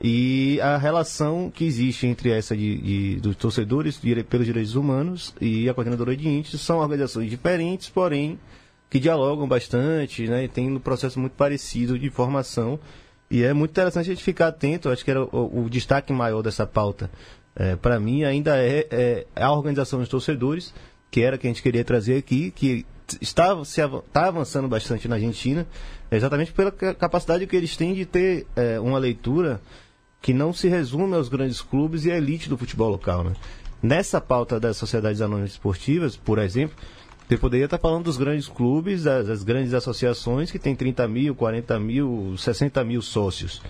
E 0.00 0.60
a 0.60 0.76
relação 0.76 1.50
que 1.50 1.64
existe 1.64 2.06
entre 2.06 2.30
essa 2.30 2.56
de, 2.56 2.76
de 2.78 3.16
dos 3.20 3.36
torcedores 3.36 3.98
pelos 4.28 4.46
direitos 4.46 4.74
humanos 4.74 5.34
e 5.40 5.68
a 5.68 5.74
coordenadora 5.74 6.16
de 6.16 6.28
Índias 6.28 6.60
são 6.60 6.78
organizações 6.78 7.30
diferentes, 7.30 7.88
porém 7.88 8.38
que 8.88 9.00
dialogam 9.00 9.48
bastante, 9.48 10.26
né, 10.28 10.44
e 10.44 10.48
tem 10.48 10.70
um 10.70 10.78
processo 10.78 11.18
muito 11.18 11.32
parecido 11.32 11.98
de 11.98 12.08
formação 12.10 12.78
e 13.30 13.42
é 13.42 13.52
muito 13.52 13.70
interessante 13.70 14.10
a 14.10 14.14
gente 14.14 14.22
ficar 14.22 14.48
atento, 14.48 14.88
acho 14.88 15.04
que 15.04 15.10
era 15.10 15.24
o, 15.24 15.64
o 15.64 15.70
destaque 15.70 16.12
maior 16.12 16.42
dessa 16.42 16.66
pauta. 16.66 17.10
É, 17.54 17.74
para 17.74 17.98
mim, 17.98 18.22
ainda 18.24 18.56
é, 18.58 18.86
é, 18.90 19.26
a 19.34 19.50
organização 19.52 19.98
dos 19.98 20.08
torcedores, 20.08 20.72
que 21.10 21.22
era 21.22 21.38
que 21.38 21.46
a 21.46 21.50
gente 21.50 21.62
queria 21.62 21.84
trazer 21.84 22.18
aqui, 22.18 22.50
que 22.50 22.84
está, 23.20 23.64
se, 23.64 23.80
está 23.80 24.26
avançando 24.26 24.68
bastante 24.68 25.08
na 25.08 25.16
Argentina, 25.16 25.66
exatamente 26.10 26.52
pela 26.52 26.70
capacidade 26.70 27.46
que 27.46 27.56
eles 27.56 27.76
têm 27.76 27.94
de 27.94 28.04
ter 28.04 28.46
é, 28.54 28.78
uma 28.78 28.98
leitura 28.98 29.60
que 30.20 30.32
não 30.32 30.52
se 30.52 30.68
resume 30.68 31.14
aos 31.14 31.28
grandes 31.28 31.60
clubes 31.60 32.04
e 32.04 32.10
à 32.10 32.16
elite 32.16 32.48
do 32.48 32.58
futebol 32.58 32.90
local. 32.90 33.24
Né? 33.24 33.32
Nessa 33.82 34.20
pauta 34.20 34.58
das 34.60 34.76
sociedades 34.76 35.20
anônimas 35.20 35.52
esportivas, 35.52 36.16
por 36.16 36.38
exemplo, 36.38 36.76
você 37.28 37.36
poderia 37.36 37.64
estar 37.64 37.78
falando 37.78 38.04
dos 38.04 38.16
grandes 38.16 38.46
clubes, 38.46 39.02
das, 39.02 39.26
das, 39.26 39.42
grandes 39.42 39.74
associações 39.74 40.50
que 40.50 40.58
tem 40.58 40.76
30 40.76 41.08
mil, 41.08 41.34
40 41.34 41.80
mil, 41.80 42.34
60 42.38 42.84
mil 42.84 43.02
sócios. 43.02 43.60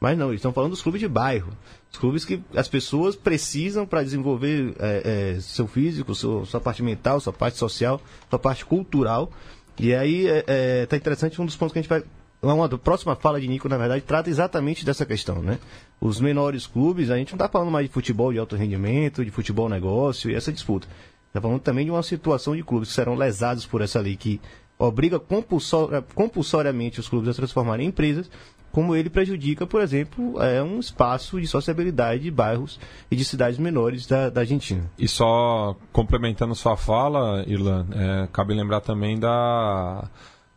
Mas 0.00 0.18
não, 0.18 0.28
eles 0.28 0.40
estão 0.40 0.52
falando 0.52 0.72
dos 0.72 0.82
clubes 0.82 1.00
de 1.00 1.08
bairro. 1.08 1.52
Os 1.92 1.98
clubes 1.98 2.24
que 2.24 2.42
as 2.54 2.66
pessoas 2.66 3.14
precisam 3.14 3.86
para 3.86 4.02
desenvolver 4.02 4.74
é, 4.80 5.34
é, 5.36 5.40
seu 5.40 5.66
físico, 5.68 6.14
seu, 6.14 6.44
sua 6.44 6.60
parte 6.60 6.82
mental, 6.82 7.20
sua 7.20 7.32
parte 7.32 7.56
social, 7.56 8.00
sua 8.28 8.38
parte 8.38 8.64
cultural. 8.64 9.30
E 9.78 9.94
aí 9.94 10.26
está 10.26 10.52
é, 10.52 10.82
é 10.82 10.86
tá 10.86 10.96
interessante 10.96 11.40
um 11.40 11.46
dos 11.46 11.56
pontos 11.56 11.72
que 11.72 11.78
a 11.78 11.82
gente 11.82 11.88
vai. 11.88 12.02
Uma 12.42 12.68
próxima 12.68 13.16
fala 13.16 13.40
de 13.40 13.48
Nico, 13.48 13.68
na 13.68 13.78
verdade, 13.78 14.02
trata 14.02 14.28
exatamente 14.28 14.84
dessa 14.84 15.06
questão, 15.06 15.40
né? 15.40 15.58
Os 15.98 16.20
menores 16.20 16.66
clubes, 16.66 17.10
a 17.10 17.16
gente 17.16 17.30
não 17.30 17.36
está 17.36 17.48
falando 17.48 17.70
mais 17.70 17.86
de 17.86 17.92
futebol 17.92 18.30
de 18.30 18.38
alto 18.38 18.54
rendimento, 18.54 19.24
de 19.24 19.30
futebol 19.30 19.66
negócio 19.68 20.30
e 20.30 20.34
essa 20.34 20.52
disputa. 20.52 20.86
Está 21.34 21.40
falando 21.40 21.60
também 21.60 21.84
de 21.84 21.90
uma 21.90 22.02
situação 22.04 22.54
de 22.54 22.62
clubes 22.62 22.90
que 22.90 22.94
serão 22.94 23.16
lesados 23.16 23.66
por 23.66 23.80
essa 23.80 23.98
lei 23.98 24.14
que 24.14 24.40
obriga 24.78 25.18
compulsor, 25.18 26.04
compulsoriamente 26.14 27.00
os 27.00 27.08
clubes 27.08 27.28
a 27.28 27.34
transformarem 27.34 27.86
em 27.86 27.88
empresas, 27.88 28.30
como 28.70 28.94
ele 28.94 29.10
prejudica, 29.10 29.66
por 29.66 29.80
exemplo, 29.80 30.40
é 30.40 30.62
um 30.62 30.78
espaço 30.78 31.40
de 31.40 31.48
sociabilidade 31.48 32.22
de 32.22 32.30
bairros 32.30 32.78
e 33.10 33.16
de 33.16 33.24
cidades 33.24 33.58
menores 33.58 34.06
da, 34.06 34.30
da 34.30 34.42
Argentina. 34.42 34.88
E 34.96 35.08
só 35.08 35.76
complementando 35.92 36.54
sua 36.54 36.76
fala, 36.76 37.42
Irlan, 37.48 37.84
é, 37.92 38.28
cabe 38.32 38.54
lembrar 38.54 38.80
também 38.80 39.18
da 39.18 40.08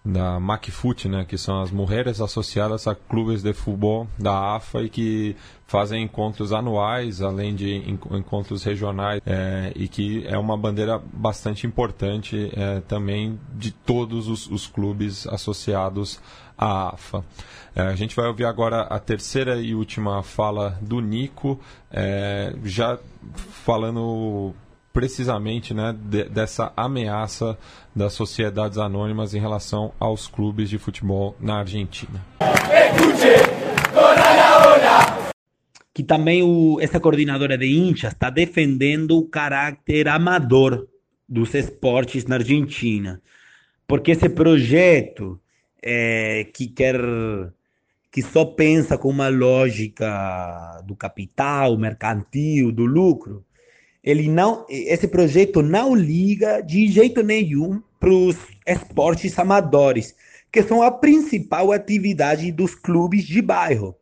da 0.07 0.39
MacFoot, 0.39 1.09
né, 1.09 1.25
que 1.27 1.37
são 1.37 1.61
as 1.61 1.69
mulheres 1.69 2.21
associadas 2.21 2.87
a 2.87 2.95
clubes 2.95 3.43
de 3.43 3.53
futebol 3.53 4.07
da 4.17 4.55
AFA 4.55 4.81
e 4.81 4.89
que 4.89 5.35
fazem 5.67 6.03
encontros 6.03 6.53
anuais, 6.53 7.21
além 7.21 7.53
de 7.53 7.75
encontros 8.11 8.63
regionais, 8.63 9.21
é, 9.25 9.73
e 9.75 9.87
que 9.89 10.25
é 10.25 10.37
uma 10.37 10.57
bandeira 10.57 10.97
bastante 11.13 11.67
importante 11.67 12.49
é, 12.55 12.79
também 12.81 13.37
de 13.53 13.71
todos 13.71 14.29
os, 14.29 14.47
os, 14.49 14.65
clubes 14.65 15.27
associados 15.27 16.21
à 16.57 16.93
AFA. 16.93 17.25
É, 17.75 17.81
a 17.81 17.95
gente 17.95 18.15
vai 18.15 18.27
ouvir 18.27 18.45
agora 18.45 18.83
a 18.83 18.99
terceira 18.99 19.61
e 19.61 19.75
última 19.75 20.23
fala 20.23 20.77
do 20.81 21.01
Nico, 21.01 21.59
já 22.63 22.97
falando 23.33 24.53
precisamente 24.97 25.75
né, 25.75 25.95
de, 25.95 26.23
dessa 26.23 26.73
ameaça 26.75 27.55
das 27.95 28.13
sociedades 28.13 28.79
anônimas 28.79 29.35
em 29.35 29.39
relação 29.39 29.93
aos 29.99 30.25
clubes 30.27 30.71
de 30.71 30.79
futebol 30.79 31.35
na 31.39 31.59
Argentina. 31.59 32.25
Que 35.93 36.01
também 36.01 36.41
o, 36.41 36.79
essa 36.81 36.99
coordenadora 36.99 37.55
de 37.59 37.67
hinchas 37.67 38.11
está 38.11 38.31
defendendo 38.31 39.19
o 39.19 39.27
caráter 39.27 40.07
amador 40.07 40.87
dos 41.29 41.53
esportes 41.53 42.25
na 42.25 42.37
Argentina. 42.37 43.21
Porque 43.85 44.09
esse 44.09 44.27
projeto 44.27 45.39
é, 45.79 46.43
que 46.51 46.65
quer 46.65 46.99
que 48.11 48.23
só 48.23 48.45
pensa 48.45 48.97
com 48.97 49.09
uma 49.09 49.27
lógica 49.27 50.81
do 50.87 50.95
capital, 50.95 51.77
mercantil, 51.77 52.71
do 52.71 52.83
lucro, 52.83 53.45
ele 54.07 54.29
não, 54.29 54.65
esse 54.69 55.05
projeto 55.05 55.61
não 55.61 55.93
liga 55.93 56.61
de 56.61 56.87
jeito 56.87 57.21
nenhum 57.21 57.83
para 57.99 58.09
os 58.09 58.37
esportes 58.65 59.37
amadores, 59.37 60.15
que 60.49 60.63
são 60.63 60.81
a 60.81 60.89
principal 60.89 61.73
atividade 61.73 62.49
dos 62.53 62.73
clubes 62.73 63.25
de 63.25 63.41
bairro. 63.41 63.93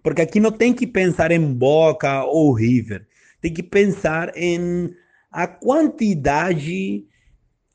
Porque 0.00 0.22
aqui 0.22 0.38
não 0.38 0.52
tem 0.52 0.72
que 0.72 0.86
pensar 0.86 1.32
em 1.32 1.44
Boca 1.52 2.22
ou 2.22 2.52
River, 2.52 3.04
tem 3.40 3.52
que 3.52 3.64
pensar 3.64 4.30
em 4.36 4.94
a 5.28 5.48
quantidade, 5.48 7.04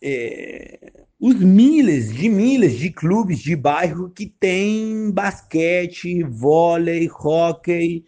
é, 0.01 0.79
os 1.19 1.35
milhares 1.35 2.13
de 2.13 2.29
milhares 2.29 2.77
de 2.79 2.89
clubes 2.89 3.39
de 3.39 3.57
bairro 3.57 4.09
que 4.09 4.25
tem 4.25 5.11
basquete, 5.11 6.23
vôlei, 6.23 7.09
hóquei, 7.09 8.05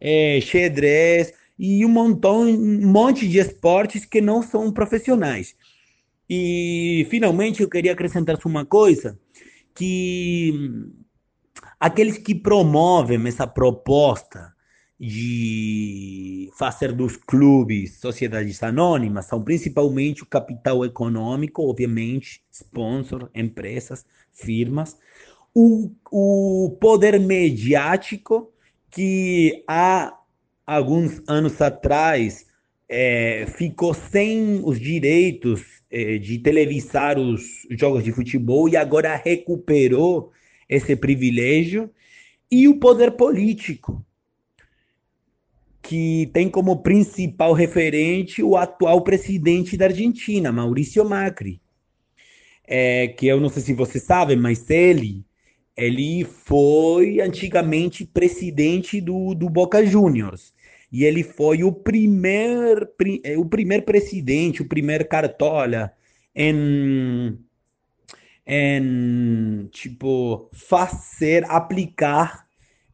é, 0.00 0.40
xadrez, 0.40 1.32
e 1.58 1.84
um, 1.84 1.88
montão, 1.88 2.42
um 2.42 2.86
monte 2.86 3.28
de 3.28 3.38
esportes 3.38 4.04
que 4.04 4.20
não 4.20 4.42
são 4.42 4.72
profissionais. 4.72 5.56
E, 6.28 7.06
finalmente, 7.10 7.62
eu 7.62 7.68
queria 7.68 7.92
acrescentar 7.92 8.38
uma 8.44 8.64
coisa, 8.64 9.18
que 9.74 10.52
aqueles 11.80 12.18
que 12.18 12.34
promovem 12.34 13.26
essa 13.26 13.46
proposta 13.46 14.52
de 15.00 16.50
fazer 16.58 16.92
dos 16.92 17.16
clubes 17.16 18.00
sociedades 18.00 18.60
anônimas 18.62 19.26
são 19.26 19.42
principalmente 19.42 20.24
o 20.24 20.26
capital 20.26 20.84
econômico, 20.84 21.62
obviamente, 21.62 22.42
sponsor, 22.50 23.30
empresas, 23.32 24.04
firmas, 24.32 24.98
o, 25.54 25.92
o 26.10 26.76
poder 26.80 27.18
mediático 27.20 28.52
que 28.90 29.62
há 29.68 30.17
alguns 30.68 31.22
anos 31.26 31.62
atrás, 31.62 32.44
é, 32.86 33.46
ficou 33.56 33.94
sem 33.94 34.60
os 34.62 34.78
direitos 34.78 35.62
é, 35.90 36.18
de 36.18 36.38
televisar 36.38 37.18
os 37.18 37.66
jogos 37.70 38.04
de 38.04 38.12
futebol 38.12 38.68
e 38.68 38.76
agora 38.76 39.16
recuperou 39.16 40.30
esse 40.68 40.94
privilégio, 40.94 41.90
e 42.50 42.68
o 42.68 42.78
poder 42.78 43.12
político, 43.12 44.04
que 45.80 46.28
tem 46.34 46.50
como 46.50 46.82
principal 46.82 47.54
referente 47.54 48.42
o 48.42 48.54
atual 48.54 49.00
presidente 49.00 49.74
da 49.74 49.86
Argentina, 49.86 50.52
Maurício 50.52 51.02
Macri. 51.02 51.62
É, 52.66 53.08
que 53.08 53.26
eu 53.26 53.40
não 53.40 53.48
sei 53.48 53.62
se 53.62 53.72
você 53.72 53.98
sabe, 53.98 54.36
mas 54.36 54.68
ele 54.68 55.24
ele 55.78 56.24
foi 56.24 57.20
antigamente 57.20 58.04
presidente 58.04 59.00
do, 59.00 59.32
do 59.32 59.48
Boca 59.48 59.86
Juniors. 59.86 60.52
E 60.90 61.04
ele 61.04 61.22
foi 61.22 61.62
o 61.62 61.72
primeiro, 61.72 62.88
o 63.36 63.44
primeiro 63.44 63.82
presidente, 63.84 64.62
o 64.62 64.68
primeiro 64.68 65.06
cartola 65.06 65.92
em, 66.34 67.38
em 68.46 69.68
tipo, 69.70 70.50
fazer, 70.52 71.44
aplicar 71.50 72.46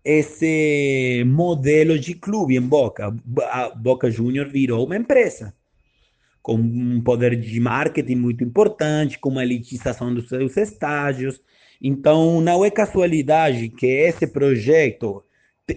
esse 0.04 1.24
modelo 1.26 1.98
de 1.98 2.14
clube 2.14 2.56
em 2.56 2.60
Boca. 2.60 3.14
A 3.50 3.70
Boca 3.70 4.10
Junior 4.10 4.48
virou 4.48 4.84
uma 4.84 4.96
empresa 4.96 5.54
com 6.44 6.56
um 6.56 7.00
poder 7.00 7.36
de 7.36 7.58
marketing 7.58 8.16
muito 8.16 8.44
importante, 8.44 9.18
com 9.18 9.30
uma 9.30 9.42
elitização 9.42 10.12
dos 10.12 10.28
seus 10.28 10.54
estágios. 10.58 11.40
Então, 11.80 12.42
não 12.42 12.62
é 12.62 12.70
casualidade 12.70 13.70
que 13.70 13.86
esse 13.86 14.26
projeto 14.26 15.24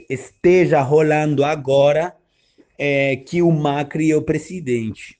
esteja 0.10 0.82
rolando 0.82 1.44
agora 1.44 2.13
é, 2.77 3.15
que 3.15 3.41
o 3.41 3.51
Macri 3.51 4.12
é 4.12 4.15
o 4.15 4.22
presidente. 4.22 5.17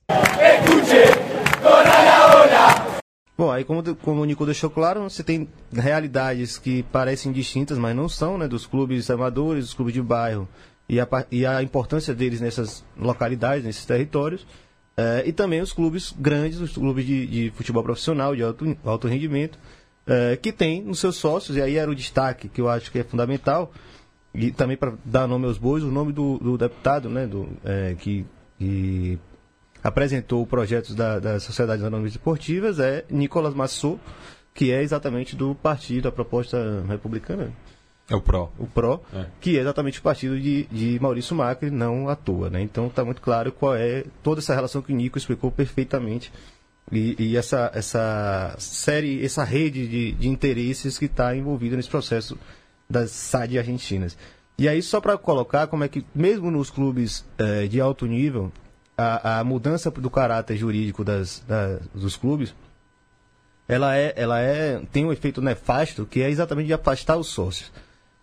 Bom, 3.38 3.52
aí 3.52 3.64
como, 3.64 3.96
como 3.98 4.22
o 4.22 4.26
Nico 4.26 4.46
deixou 4.46 4.70
claro, 4.70 5.04
você 5.04 5.24
tem 5.24 5.48
realidades 5.72 6.58
que 6.58 6.84
parecem 6.84 7.32
distintas, 7.32 7.78
mas 7.78 7.96
não 7.96 8.10
são, 8.10 8.38
né? 8.38 8.48
Dos 8.48 8.66
clubes 8.66 9.10
amadores, 9.12 9.66
dos 9.66 9.74
clubes 9.76 9.94
de 9.94 10.02
bairro 10.02 10.48
e 10.90 11.00
a, 11.00 11.08
e 11.32 11.46
a 11.46 11.62
importância 11.62 12.16
deles 12.16 12.42
nessas 12.42 12.84
localidades, 12.98 13.64
nesses 13.64 13.86
territórios. 13.86 14.46
É, 14.98 15.24
e 15.28 15.32
também 15.32 15.62
os 15.62 15.72
clubes 15.72 16.16
grandes, 16.18 16.60
os 16.60 16.74
clubes 16.74 17.06
de, 17.06 17.28
de 17.28 17.52
futebol 17.52 17.84
profissional, 17.84 18.36
de 18.36 18.42
alto, 18.42 18.76
alto 18.84 19.08
rendimento, 19.08 19.60
é, 20.08 20.36
que 20.36 20.52
tem 20.52 20.82
nos 20.82 21.00
seus 21.00 21.18
sócios, 21.18 21.56
e 21.56 21.62
aí 21.62 21.76
era 21.76 21.92
o 21.92 21.96
destaque 21.96 22.50
que 22.50 22.60
eu 22.60 22.68
acho 22.68 22.92
que 22.92 22.98
é 22.98 23.04
fundamental, 23.04 23.72
e 24.38 24.52
também 24.52 24.78
para 24.78 24.94
dar 25.04 25.28
nome 25.28 25.48
aos 25.48 25.58
bois, 25.58 25.84
o 25.84 25.92
nome 25.92 26.14
do, 26.14 26.38
do 26.38 26.58
deputado 26.58 27.10
né, 27.10 27.26
do, 27.26 27.50
é, 27.66 27.96
que, 27.96 28.24
que 28.60 29.18
apresentou 29.84 30.44
o 30.44 30.48
projeto 30.48 30.94
da, 30.94 31.18
das 31.18 31.42
Sociedades 31.42 31.84
Anônimas 31.84 32.12
Esportivas 32.12 32.80
é 32.80 33.04
Nicolas 33.10 33.56
Massot, 33.56 34.00
que 34.54 34.72
é 34.72 34.84
exatamente 34.84 35.36
do 35.36 35.56
partido, 35.56 36.08
a 36.08 36.12
proposta 36.12 36.84
republicana. 36.88 37.52
É 38.08 38.16
o 38.16 38.22
PRO. 38.22 38.52
O 38.60 38.68
PRO, 38.68 39.02
é. 39.12 39.26
que 39.42 39.58
é 39.58 39.62
exatamente 39.62 40.00
o 40.00 40.04
partido 40.04 40.40
de, 40.40 40.66
de 40.72 41.00
Maurício 41.02 41.36
Macri, 41.36 41.72
não 41.72 42.08
à 42.08 42.16
toa. 42.16 42.50
Né? 42.50 42.62
Então 42.62 42.88
está 42.88 43.04
muito 43.04 43.22
claro 43.22 43.52
qual 43.52 43.76
é 43.76 44.06
toda 44.22 44.40
essa 44.40 44.54
relação 44.54 44.84
que 44.84 44.94
o 44.94 44.96
Nico 44.96 45.18
explicou 45.18 45.52
perfeitamente. 45.52 46.32
E, 46.92 47.16
e 47.20 47.36
essa, 47.36 47.72
essa 47.74 48.56
série, 48.60 49.26
essa 49.26 49.44
rede 49.44 49.88
de, 49.88 50.12
de 50.14 50.30
interesses 50.30 50.98
que 50.98 51.06
está 51.06 51.36
envolvida 51.36 51.76
nesse 51.76 51.90
processo 51.90 52.38
das 52.90 53.12
SAD 53.12 53.58
argentinas. 53.58 54.18
E 54.58 54.68
aí, 54.68 54.82
só 54.82 55.00
para 55.00 55.18
colocar 55.18 55.68
como 55.68 55.84
é 55.84 55.88
que, 55.88 56.06
mesmo 56.16 56.50
nos 56.50 56.70
clubes 56.70 57.26
eh, 57.38 57.68
de 57.68 57.80
alto 57.80 58.06
nível, 58.06 58.52
a, 58.98 59.40
a 59.40 59.44
mudança 59.44 59.92
do 59.92 60.10
caráter 60.10 60.58
jurídico 60.58 61.04
das, 61.04 61.44
das, 61.48 61.82
dos 61.94 62.16
clubes 62.16 62.56
ela 63.68 63.98
é, 63.98 64.14
ela 64.16 64.40
é, 64.40 64.80
tem 64.92 65.06
um 65.06 65.12
efeito 65.12 65.42
nefasto 65.42 66.06
que 66.06 66.22
é 66.22 66.30
exatamente 66.30 66.68
de 66.68 66.74
afastar 66.74 67.18
os 67.18 67.28
sócios. 67.28 67.72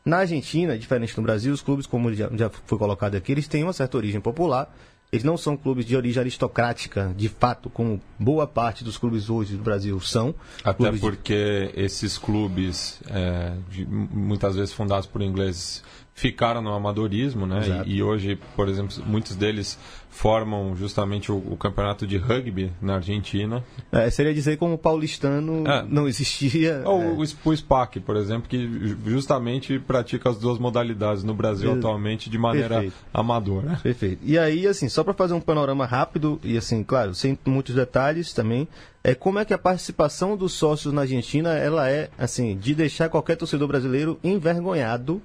Na 0.04 0.18
Argentina, 0.18 0.78
diferente 0.78 1.14
do 1.14 1.22
Brasil, 1.22 1.52
os 1.52 1.60
clubes, 1.60 1.86
como 1.86 2.12
já, 2.14 2.30
já 2.34 2.50
foi 2.50 2.78
colocado 2.78 3.14
aqui, 3.14 3.32
eles 3.32 3.46
têm 3.46 3.62
uma 3.62 3.72
certa 3.72 3.96
origem 3.96 4.20
popular. 4.20 4.74
Eles 5.14 5.24
não 5.24 5.36
são 5.36 5.56
clubes 5.56 5.86
de 5.86 5.96
origem 5.96 6.20
aristocrática, 6.20 7.14
de 7.16 7.28
fato, 7.28 7.70
como 7.70 8.00
boa 8.18 8.46
parte 8.46 8.82
dos 8.82 8.98
clubes 8.98 9.30
hoje 9.30 9.56
do 9.56 9.62
Brasil 9.62 9.98
são. 10.00 10.34
Até 10.62 10.90
porque 10.92 11.70
de... 11.72 11.80
esses 11.80 12.18
clubes, 12.18 13.00
é, 13.08 13.52
de, 13.70 13.86
muitas 13.86 14.56
vezes 14.56 14.74
fundados 14.74 15.06
por 15.06 15.22
ingleses, 15.22 15.82
ficaram 16.14 16.62
no 16.62 16.72
amadorismo, 16.72 17.46
né? 17.46 17.84
E, 17.86 17.96
e, 17.96 18.02
hoje, 18.02 18.38
por 18.54 18.68
exemplo, 18.68 18.96
muitos 19.04 19.34
deles 19.34 19.78
formam 20.14 20.76
justamente 20.76 21.32
o, 21.32 21.36
o 21.36 21.56
campeonato 21.56 22.06
de 22.06 22.16
rugby 22.16 22.72
na 22.80 22.94
Argentina. 22.94 23.64
É, 23.90 24.08
seria 24.08 24.32
dizer 24.32 24.56
como 24.56 24.74
o 24.74 24.78
paulistano 24.78 25.64
é. 25.66 25.84
não 25.88 26.06
existia. 26.06 26.82
Ou 26.86 27.02
é. 27.02 27.28
o 27.44 27.56
SPAC, 27.56 27.98
por 27.98 28.16
exemplo, 28.16 28.48
que 28.48 28.96
justamente 29.04 29.76
pratica 29.80 30.30
as 30.30 30.38
duas 30.38 30.56
modalidades 30.56 31.24
no 31.24 31.34
Brasil 31.34 31.72
atualmente 31.72 32.30
de 32.30 32.38
maneira 32.38 32.76
Perfeito. 32.76 32.96
amadora. 33.12 33.80
Perfeito. 33.82 34.20
E 34.22 34.38
aí, 34.38 34.68
assim, 34.68 34.88
só 34.88 35.02
para 35.02 35.12
fazer 35.12 35.34
um 35.34 35.40
panorama 35.40 35.84
rápido 35.84 36.40
e 36.44 36.56
assim, 36.56 36.84
claro, 36.84 37.12
sem 37.12 37.36
muitos 37.44 37.74
detalhes 37.74 38.32
também, 38.32 38.68
é 39.02 39.16
como 39.16 39.40
é 39.40 39.44
que 39.44 39.52
a 39.52 39.58
participação 39.58 40.36
dos 40.36 40.52
sócios 40.52 40.94
na 40.94 41.02
Argentina 41.02 41.54
ela 41.54 41.90
é 41.90 42.08
assim 42.16 42.56
de 42.56 42.72
deixar 42.72 43.08
qualquer 43.08 43.36
torcedor 43.36 43.66
brasileiro 43.66 44.18
envergonhado 44.22 45.20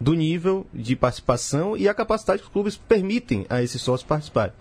do 0.00 0.14
nível 0.14 0.66
de 0.72 0.96
participação 0.96 1.76
e 1.76 1.88
a 1.88 1.94
capacidade 1.94 2.40
que 2.40 2.46
os 2.46 2.52
clubes 2.52 2.76
permitem 2.76 3.44
a 3.50 3.62
esses 3.62 3.82
sócios 3.82 4.08
participarem. 4.08 4.54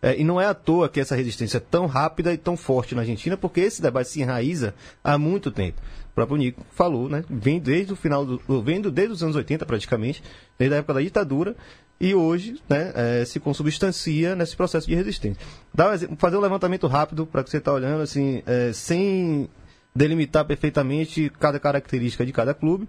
É, 0.00 0.18
e 0.18 0.24
não 0.24 0.40
é 0.40 0.46
à 0.46 0.54
toa 0.54 0.88
que 0.88 1.00
essa 1.00 1.16
resistência 1.16 1.58
é 1.58 1.60
tão 1.60 1.86
rápida 1.86 2.32
e 2.32 2.38
tão 2.38 2.56
forte 2.56 2.94
na 2.94 3.02
Argentina, 3.02 3.36
porque 3.36 3.60
esse 3.60 3.82
debate 3.82 4.08
se 4.08 4.20
enraiza 4.20 4.74
há 5.02 5.18
muito 5.18 5.50
tempo. 5.50 5.80
O 6.10 6.14
próprio 6.14 6.36
Nico 6.36 6.64
falou, 6.70 7.08
né? 7.08 7.24
Vem 7.28 7.58
desde 7.58 7.92
o 7.92 7.96
final 7.96 8.24
do. 8.24 8.62
vendo 8.62 8.90
desde 8.90 9.12
os 9.12 9.22
anos 9.22 9.36
80 9.36 9.66
praticamente, 9.66 10.22
desde 10.58 10.74
a 10.74 10.78
época 10.78 10.94
da 10.94 11.00
ditadura, 11.00 11.56
e 12.00 12.14
hoje 12.14 12.60
né, 12.68 12.92
é, 12.94 13.24
se 13.24 13.40
consubstancia 13.40 14.34
nesse 14.34 14.56
processo 14.56 14.86
de 14.86 14.94
resistência. 14.94 15.42
Dá 15.74 15.90
um, 15.90 16.16
fazer 16.16 16.36
um 16.36 16.40
levantamento 16.40 16.86
rápido 16.86 17.26
para 17.26 17.42
que 17.42 17.50
você 17.50 17.58
está 17.58 17.72
olhando, 17.72 18.02
assim, 18.02 18.42
é, 18.46 18.72
sem 18.72 19.48
delimitar 19.94 20.44
perfeitamente 20.44 21.32
cada 21.40 21.58
característica 21.58 22.24
de 22.24 22.32
cada 22.32 22.52
clube 22.52 22.86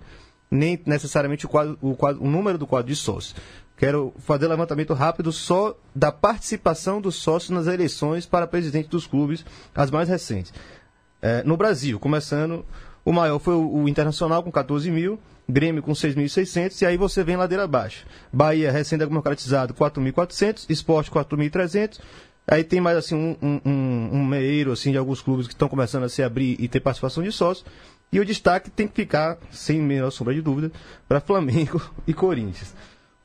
nem 0.49 0.79
necessariamente 0.85 1.45
o, 1.45 1.49
quadro, 1.49 1.77
o, 1.81 1.95
quadro, 1.95 2.23
o 2.23 2.29
número 2.29 2.57
do 2.57 2.67
quadro 2.67 2.87
de 2.87 2.95
sócios. 2.95 3.35
Quero 3.75 4.13
fazer 4.17 4.47
levantamento 4.47 4.93
rápido 4.93 5.31
só 5.31 5.77
da 5.93 6.11
participação 6.11 6.99
dos 6.99 7.15
sócios 7.15 7.51
nas 7.51 7.67
eleições 7.67 8.25
para 8.25 8.47
presidente 8.47 8.89
dos 8.89 9.05
clubes, 9.05 9.45
as 9.75 9.91
mais 9.91 10.09
recentes. 10.09 10.51
É, 11.21 11.43
no 11.43 11.55
Brasil, 11.55 11.99
começando, 11.99 12.65
o 13.05 13.11
maior 13.11 13.39
foi 13.39 13.53
o, 13.53 13.83
o 13.83 13.89
Internacional 13.89 14.41
com 14.41 14.51
14 14.51 14.89
mil, 14.89 15.19
Grêmio 15.49 15.81
com 15.81 15.93
6.600 15.93 16.81
e 16.81 16.85
aí 16.85 16.97
você 16.97 17.23
vem 17.23 17.37
ladeira 17.37 17.63
abaixo. 17.63 18.05
Bahia, 18.33 18.71
recém-democratizado, 18.71 19.73
4.400, 19.73 20.65
Esporte 20.69 21.09
4.300, 21.09 21.99
Aí 22.49 22.63
tem 22.63 22.79
mais 22.79 22.97
assim 22.97 23.13
um, 23.13 23.35
um, 23.41 23.61
um, 23.65 24.09
um 24.13 24.71
assim, 24.71 24.91
de 24.91 24.97
alguns 24.97 25.21
clubes 25.21 25.47
que 25.47 25.53
estão 25.53 25.67
começando 25.67 26.03
a 26.03 26.09
se 26.09 26.23
abrir 26.23 26.55
e 26.57 26.69
ter 26.69 26.79
participação 26.79 27.21
de 27.21 27.29
sócios. 27.29 27.65
E 28.11 28.19
o 28.19 28.25
destaque 28.25 28.69
tem 28.69 28.87
que 28.87 28.95
ficar, 28.95 29.37
sem 29.51 29.81
menor 29.81 30.11
sombra 30.11 30.33
de 30.33 30.41
dúvida, 30.41 30.71
para 31.07 31.19
Flamengo 31.19 31.81
e 32.07 32.13
Corinthians. 32.13 32.73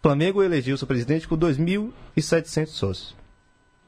Flamengo 0.02 0.42
elegeu 0.42 0.76
seu 0.76 0.86
presidente 0.86 1.28
com 1.28 1.38
2.700 1.38 2.66
sócios. 2.66 3.21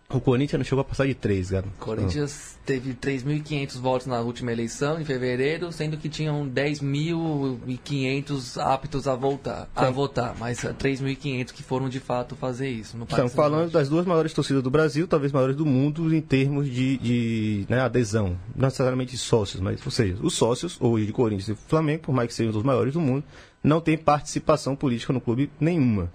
O 0.09 0.21
Corinthians 0.21 0.59
não 0.59 0.65
chegou 0.65 0.83
a 0.83 0.85
passar 0.85 1.07
de 1.07 1.15
3, 1.15 1.51
cara. 1.51 1.67
O 1.67 1.71
Corinthians 1.81 2.57
teve 2.65 2.95
3.500 2.95 3.81
votos 3.81 4.07
na 4.07 4.21
última 4.21 4.53
eleição, 4.53 5.01
em 5.01 5.05
fevereiro, 5.05 5.73
sendo 5.73 5.97
que 5.97 6.09
tinham 6.09 6.49
10.500 6.49 8.63
aptos 8.63 9.09
a 9.09 9.15
voltar, 9.15 9.69
a 9.75 9.91
votar, 9.91 10.37
mas 10.39 10.59
3.500 10.59 11.53
que 11.53 11.63
foram 11.63 11.89
de 11.89 12.01
fato 12.01 12.37
fazer 12.37 12.69
isso. 12.69 12.97
Estamos 13.09 13.33
falando 13.33 13.71
das 13.71 13.89
duas 13.89 14.05
maiores 14.07 14.33
torcidas 14.33 14.63
do 14.63 14.71
Brasil, 14.71 15.09
talvez 15.09 15.33
maiores 15.33 15.57
do 15.57 15.67
mundo 15.67 16.15
em 16.15 16.21
termos 16.21 16.71
de, 16.71 16.97
de 16.99 17.67
né, 17.69 17.81
adesão, 17.81 18.39
não 18.55 18.67
necessariamente 18.67 19.17
sócios, 19.17 19.61
mas, 19.61 19.85
ou 19.85 19.91
seja, 19.91 20.17
os 20.23 20.35
sócios, 20.35 20.77
hoje 20.81 21.07
de 21.07 21.13
Corinthians 21.13 21.49
e 21.49 21.57
Flamengo, 21.69 22.05
por 22.05 22.15
mais 22.15 22.29
que 22.29 22.35
sejam 22.35 22.57
os 22.57 22.63
maiores 22.63 22.93
do 22.93 23.01
mundo, 23.01 23.25
não 23.63 23.81
têm 23.81 23.97
participação 23.97 24.77
política 24.77 25.13
no 25.13 25.21
clube 25.21 25.51
nenhuma. 25.59 26.13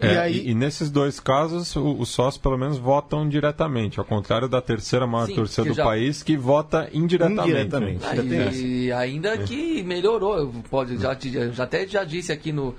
É, 0.00 0.14
e, 0.14 0.18
aí... 0.18 0.38
e, 0.38 0.50
e, 0.50 0.54
nesses 0.54 0.90
dois 0.90 1.20
casos, 1.20 1.76
os 1.76 2.08
sócios 2.08 2.40
pelo 2.40 2.56
menos 2.56 2.78
votam 2.78 3.28
diretamente, 3.28 3.98
ao 3.98 4.04
contrário 4.04 4.48
da 4.48 4.62
terceira 4.62 5.06
maior 5.06 5.26
Sim, 5.26 5.34
torcida 5.34 5.68
do 5.68 5.74
já... 5.74 5.84
país, 5.84 6.22
que 6.22 6.36
vota 6.36 6.88
indiretamente. 6.92 7.50
indiretamente. 7.50 8.04
Ah, 8.04 8.16
e, 8.16 8.86
e, 8.86 8.92
ainda 8.92 9.36
que 9.38 9.82
melhorou, 9.82 10.52
pode, 10.70 10.96
já, 10.96 11.16
já 11.52 11.64
até 11.64 11.86
já 11.86 12.02
disse 12.02 12.32
aqui 12.32 12.50
no, 12.50 12.74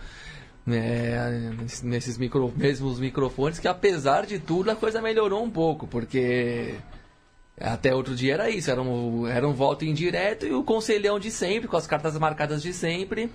né, 0.66 1.56
nesses 1.84 2.18
micro, 2.18 2.52
mesmos 2.56 3.00
microfones 3.00 3.60
que 3.60 3.68
apesar 3.68 4.26
de 4.26 4.40
tudo 4.40 4.72
a 4.72 4.76
coisa 4.76 5.02
melhorou 5.02 5.44
um 5.44 5.50
pouco, 5.50 5.88
porque 5.88 6.76
até 7.60 7.94
outro 7.94 8.16
dia 8.16 8.34
era 8.34 8.50
isso, 8.50 8.72
era 8.72 8.82
um, 8.82 9.28
era 9.28 9.48
um 9.48 9.54
voto 9.54 9.86
indireto 9.86 10.46
e 10.46 10.54
o 10.54 10.64
conselhão 10.64 11.20
de 11.20 11.30
sempre, 11.30 11.68
com 11.68 11.78
as 11.78 11.86
cartas 11.86 12.18
marcadas 12.18 12.62
de 12.62 12.74
sempre 12.74 13.30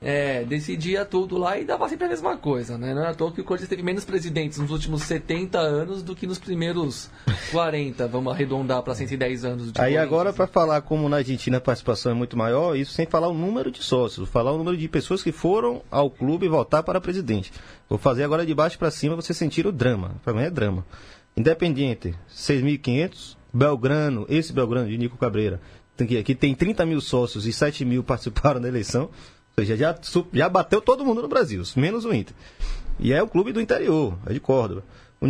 é, 0.00 0.44
decidia 0.44 1.04
tudo 1.04 1.36
lá 1.36 1.58
e 1.58 1.64
dava 1.64 1.88
sempre 1.88 2.06
a 2.06 2.08
mesma 2.08 2.36
coisa, 2.36 2.78
né? 2.78 2.94
Não 2.94 3.04
é 3.04 3.08
à 3.08 3.14
toa 3.14 3.32
que 3.32 3.40
o 3.40 3.44
Corinthians 3.44 3.68
teve 3.68 3.82
menos 3.82 4.04
presidentes 4.04 4.58
nos 4.58 4.70
últimos 4.70 5.02
70 5.02 5.58
anos 5.58 6.02
do 6.04 6.14
que 6.14 6.26
nos 6.26 6.38
primeiros 6.38 7.10
40, 7.50 8.06
vamos 8.06 8.32
arredondar 8.32 8.82
para 8.82 8.94
110 8.94 9.44
anos. 9.44 9.72
Aí 9.76 9.96
agora, 9.96 10.32
para 10.32 10.46
falar 10.46 10.82
como 10.82 11.08
na 11.08 11.16
Argentina 11.16 11.58
a 11.58 11.60
participação 11.60 12.12
é 12.12 12.14
muito 12.14 12.36
maior, 12.36 12.76
isso 12.76 12.92
sem 12.92 13.06
falar 13.06 13.28
o 13.28 13.34
número 13.34 13.72
de 13.72 13.82
sócios, 13.82 14.28
falar 14.28 14.52
o 14.52 14.58
número 14.58 14.76
de 14.76 14.88
pessoas 14.88 15.22
que 15.22 15.32
foram 15.32 15.82
ao 15.90 16.08
clube 16.08 16.48
votar 16.48 16.84
para 16.84 17.00
presidente. 17.00 17.52
Vou 17.88 17.98
fazer 17.98 18.22
agora 18.22 18.46
de 18.46 18.54
baixo 18.54 18.78
para 18.78 18.92
cima 18.92 19.16
você 19.16 19.34
sentir 19.34 19.66
o 19.66 19.72
drama. 19.72 20.14
Para 20.24 20.32
mim 20.32 20.42
é 20.42 20.50
drama. 20.50 20.86
Independiente, 21.36 22.14
6.500. 22.30 23.36
Belgrano, 23.52 24.26
esse 24.28 24.52
Belgrano 24.52 24.88
de 24.88 24.98
Nico 24.98 25.16
Cabreira, 25.16 25.58
que 25.96 26.34
tem 26.34 26.54
30 26.54 26.84
mil 26.84 27.00
sócios 27.00 27.46
e 27.46 27.52
7 27.52 27.84
mil 27.84 28.04
participaram 28.04 28.60
da 28.60 28.68
eleição 28.68 29.10
seja, 29.64 29.76
já, 29.76 29.98
já 30.32 30.48
bateu 30.48 30.80
todo 30.80 31.04
mundo 31.04 31.22
no 31.22 31.28
Brasil, 31.28 31.62
menos 31.76 32.04
o 32.04 32.12
Inter. 32.12 32.34
E 32.98 33.12
é 33.12 33.22
o 33.22 33.28
clube 33.28 33.52
do 33.52 33.60
interior, 33.60 34.18
é 34.26 34.32
de 34.32 34.40
Córdoba. 34.40 34.84
O 35.20 35.26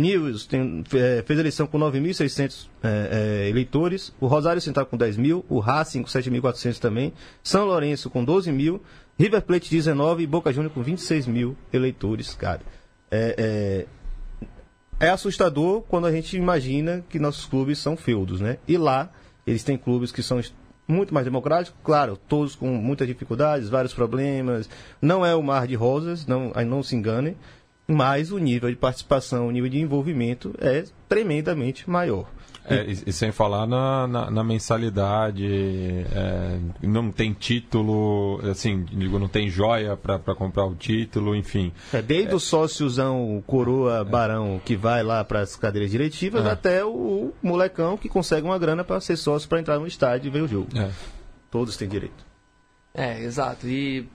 tem, 0.47 0.83
é, 0.93 1.23
fez 1.25 1.39
eleição 1.39 1.65
com 1.65 1.79
9.600 1.79 2.67
é, 2.83 3.45
é, 3.45 3.49
eleitores, 3.49 4.13
o 4.19 4.27
Rosário 4.27 4.61
Central 4.61 4.85
com 4.85 4.95
10 4.95 5.17
mil, 5.17 5.43
o 5.49 5.59
Racing 5.59 6.03
com 6.03 6.09
7.400 6.09 6.77
também, 6.77 7.11
São 7.41 7.65
Lourenço 7.65 8.07
com 8.07 8.23
12 8.23 8.51
mil, 8.51 8.83
River 9.17 9.41
Plate 9.41 9.69
19 9.69 10.23
e 10.23 10.27
Boca 10.27 10.53
Juniors 10.53 10.73
com 10.73 10.83
26 10.83 11.25
mil 11.25 11.57
eleitores, 11.73 12.35
cara. 12.35 12.61
É, 13.09 13.85
é, 14.99 15.07
é, 15.07 15.09
assustador 15.09 15.81
quando 15.81 16.05
a 16.05 16.11
gente 16.11 16.37
imagina 16.37 17.03
que 17.09 17.17
nossos 17.17 17.45
clubes 17.45 17.79
são 17.79 17.97
feudos, 17.97 18.39
né? 18.39 18.59
E 18.67 18.77
lá, 18.77 19.11
eles 19.45 19.63
têm 19.63 19.75
clubes 19.75 20.11
que 20.11 20.21
são 20.21 20.39
muito 20.89 21.13
mais 21.13 21.25
democráticos, 21.25 21.79
claro, 21.83 22.17
todos 22.27 22.55
com 22.55 22.67
muitas 22.67 23.07
dificuldades, 23.07 23.69
vários 23.69 23.93
problemas. 23.93 24.69
Não 25.01 25.25
é 25.25 25.35
o 25.35 25.43
mar 25.43 25.67
de 25.67 25.75
rosas, 25.75 26.25
não, 26.25 26.51
não 26.65 26.83
se 26.83 26.95
enganem 26.95 27.37
mas 27.91 28.31
o 28.31 28.37
nível 28.37 28.69
de 28.69 28.75
participação, 28.75 29.47
o 29.47 29.51
nível 29.51 29.67
de 29.67 29.79
envolvimento 29.79 30.53
é 30.59 30.83
tremendamente 31.07 31.89
maior. 31.89 32.29
É, 32.65 32.85
e, 32.85 33.03
e, 33.07 33.13
sem 33.13 33.31
falar 33.31 33.65
na, 33.65 34.07
na, 34.07 34.31
na 34.31 34.43
mensalidade, 34.43 35.45
é, 35.45 36.59
não 36.81 37.11
tem 37.11 37.33
título, 37.33 38.39
assim, 38.49 38.83
digo, 38.83 39.17
não 39.17 39.27
tem 39.27 39.49
joia 39.49 39.97
para 39.97 40.35
comprar 40.35 40.65
o 40.65 40.75
título, 40.75 41.35
enfim. 41.35 41.71
É, 41.91 42.01
desde 42.01 42.31
é. 42.31 42.35
o 42.35 42.39
sóciozão, 42.39 43.43
coroa, 43.47 44.03
barão, 44.03 44.61
que 44.63 44.75
vai 44.75 45.01
lá 45.03 45.23
para 45.23 45.41
as 45.41 45.55
cadeiras 45.55 45.89
diretivas, 45.89 46.45
é. 46.45 46.51
até 46.51 46.85
o, 46.85 46.89
o, 46.89 47.33
molecão 47.41 47.97
que 47.97 48.07
consegue 48.07 48.45
uma 48.45 48.59
grana 48.59 48.83
para 48.83 48.99
ser 49.01 49.17
sócio 49.17 49.49
para 49.49 49.59
entrar 49.59 49.79
no 49.79 49.87
estádio 49.87 50.27
e 50.27 50.31
ver 50.31 50.43
o 50.43 50.47
jogo. 50.47 50.67
É. 50.77 50.91
Todos 51.49 51.75
têm 51.75 51.87
direito. 51.87 52.25
É, 52.93 53.23
exato. 53.23 53.67
E 53.67 54.07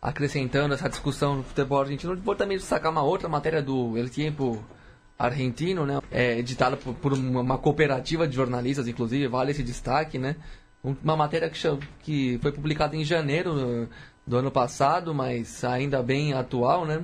acrescentando 0.00 0.74
essa 0.74 0.88
discussão 0.88 1.36
no 1.36 1.42
futebol 1.42 1.80
argentino, 1.80 2.16
vou 2.16 2.34
também 2.34 2.56
destacar 2.56 2.90
uma 2.90 3.02
outra 3.02 3.28
matéria 3.28 3.62
do 3.62 3.96
El 3.96 4.08
Tiempo 4.08 4.64
argentino, 5.18 5.84
né? 5.84 6.00
É 6.10 6.38
editada 6.38 6.76
por, 6.76 6.94
por 6.94 7.12
uma 7.12 7.58
cooperativa 7.58 8.26
de 8.28 8.36
jornalistas, 8.36 8.86
inclusive, 8.86 9.26
vale 9.26 9.50
esse 9.50 9.62
destaque, 9.62 10.18
né? 10.18 10.36
Uma 10.82 11.16
matéria 11.16 11.50
que, 11.50 11.58
que 12.02 12.38
foi 12.40 12.52
publicada 12.52 12.96
em 12.96 13.04
janeiro 13.04 13.88
do 14.26 14.36
ano 14.36 14.50
passado, 14.50 15.12
mas 15.12 15.64
ainda 15.64 16.02
bem 16.02 16.34
atual, 16.34 16.86
né? 16.86 17.02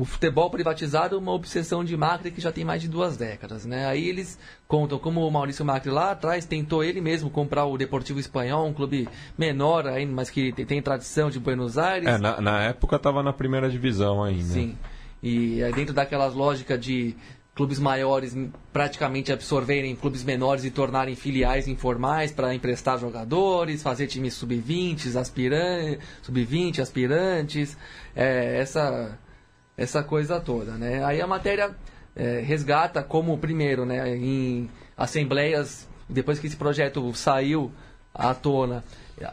o 0.00 0.04
futebol 0.04 0.48
privatizado 0.48 1.16
é 1.16 1.18
uma 1.18 1.32
obsessão 1.32 1.84
de 1.84 1.96
Macri 1.96 2.30
que 2.30 2.40
já 2.40 2.52
tem 2.52 2.64
mais 2.64 2.80
de 2.80 2.88
duas 2.88 3.16
décadas, 3.16 3.66
né? 3.66 3.86
Aí 3.86 4.08
eles 4.08 4.38
contam 4.66 4.98
como 4.98 5.26
o 5.26 5.30
Maurício 5.30 5.64
Macri 5.64 5.90
lá 5.90 6.12
atrás 6.12 6.46
tentou 6.46 6.82
ele 6.84 7.00
mesmo 7.00 7.28
comprar 7.28 7.66
o 7.66 7.76
Deportivo 7.76 8.18
Espanhol, 8.18 8.66
um 8.66 8.72
clube 8.72 9.08
menor 9.36 9.86
ainda, 9.86 10.12
mas 10.12 10.30
que 10.30 10.52
tem, 10.52 10.80
tradição 10.80 11.28
de 11.28 11.38
Buenos 11.38 11.76
Aires. 11.76 12.08
É, 12.08 12.18
na, 12.18 12.40
na 12.40 12.62
época 12.62 12.96
estava 12.96 13.22
na 13.22 13.32
primeira 13.32 13.68
divisão 13.68 14.22
ainda. 14.22 14.42
Sim. 14.42 14.76
E 15.22 15.60
é 15.62 15.70
dentro 15.72 15.94
daquelas 15.94 16.34
lógicas 16.34 16.80
de 16.80 17.14
clubes 17.54 17.78
maiores 17.78 18.34
praticamente 18.72 19.32
absorverem 19.32 19.94
clubes 19.94 20.24
menores 20.24 20.64
e 20.64 20.70
tornarem 20.70 21.14
filiais 21.14 21.68
informais 21.68 22.32
para 22.32 22.54
emprestar 22.54 22.98
jogadores, 22.98 23.82
fazer 23.82 24.06
times 24.06 24.34
sub-20, 24.34 25.14
aspirantes, 25.16 25.98
sub-20, 26.22 26.78
aspirantes, 26.78 27.76
é, 28.16 28.58
essa 28.58 29.18
essa 29.76 30.02
coisa 30.02 30.38
toda, 30.38 30.72
né? 30.72 31.02
Aí 31.04 31.22
a 31.22 31.26
matéria 31.26 31.74
é, 32.14 32.40
resgata 32.40 33.02
como, 33.02 33.36
primeiro, 33.38 33.86
né, 33.86 34.14
em 34.14 34.70
assembleias, 34.96 35.88
depois 36.08 36.38
que 36.38 36.46
esse 36.46 36.56
projeto 36.56 37.14
saiu 37.14 37.72
à 38.14 38.34
tona, 38.34 38.84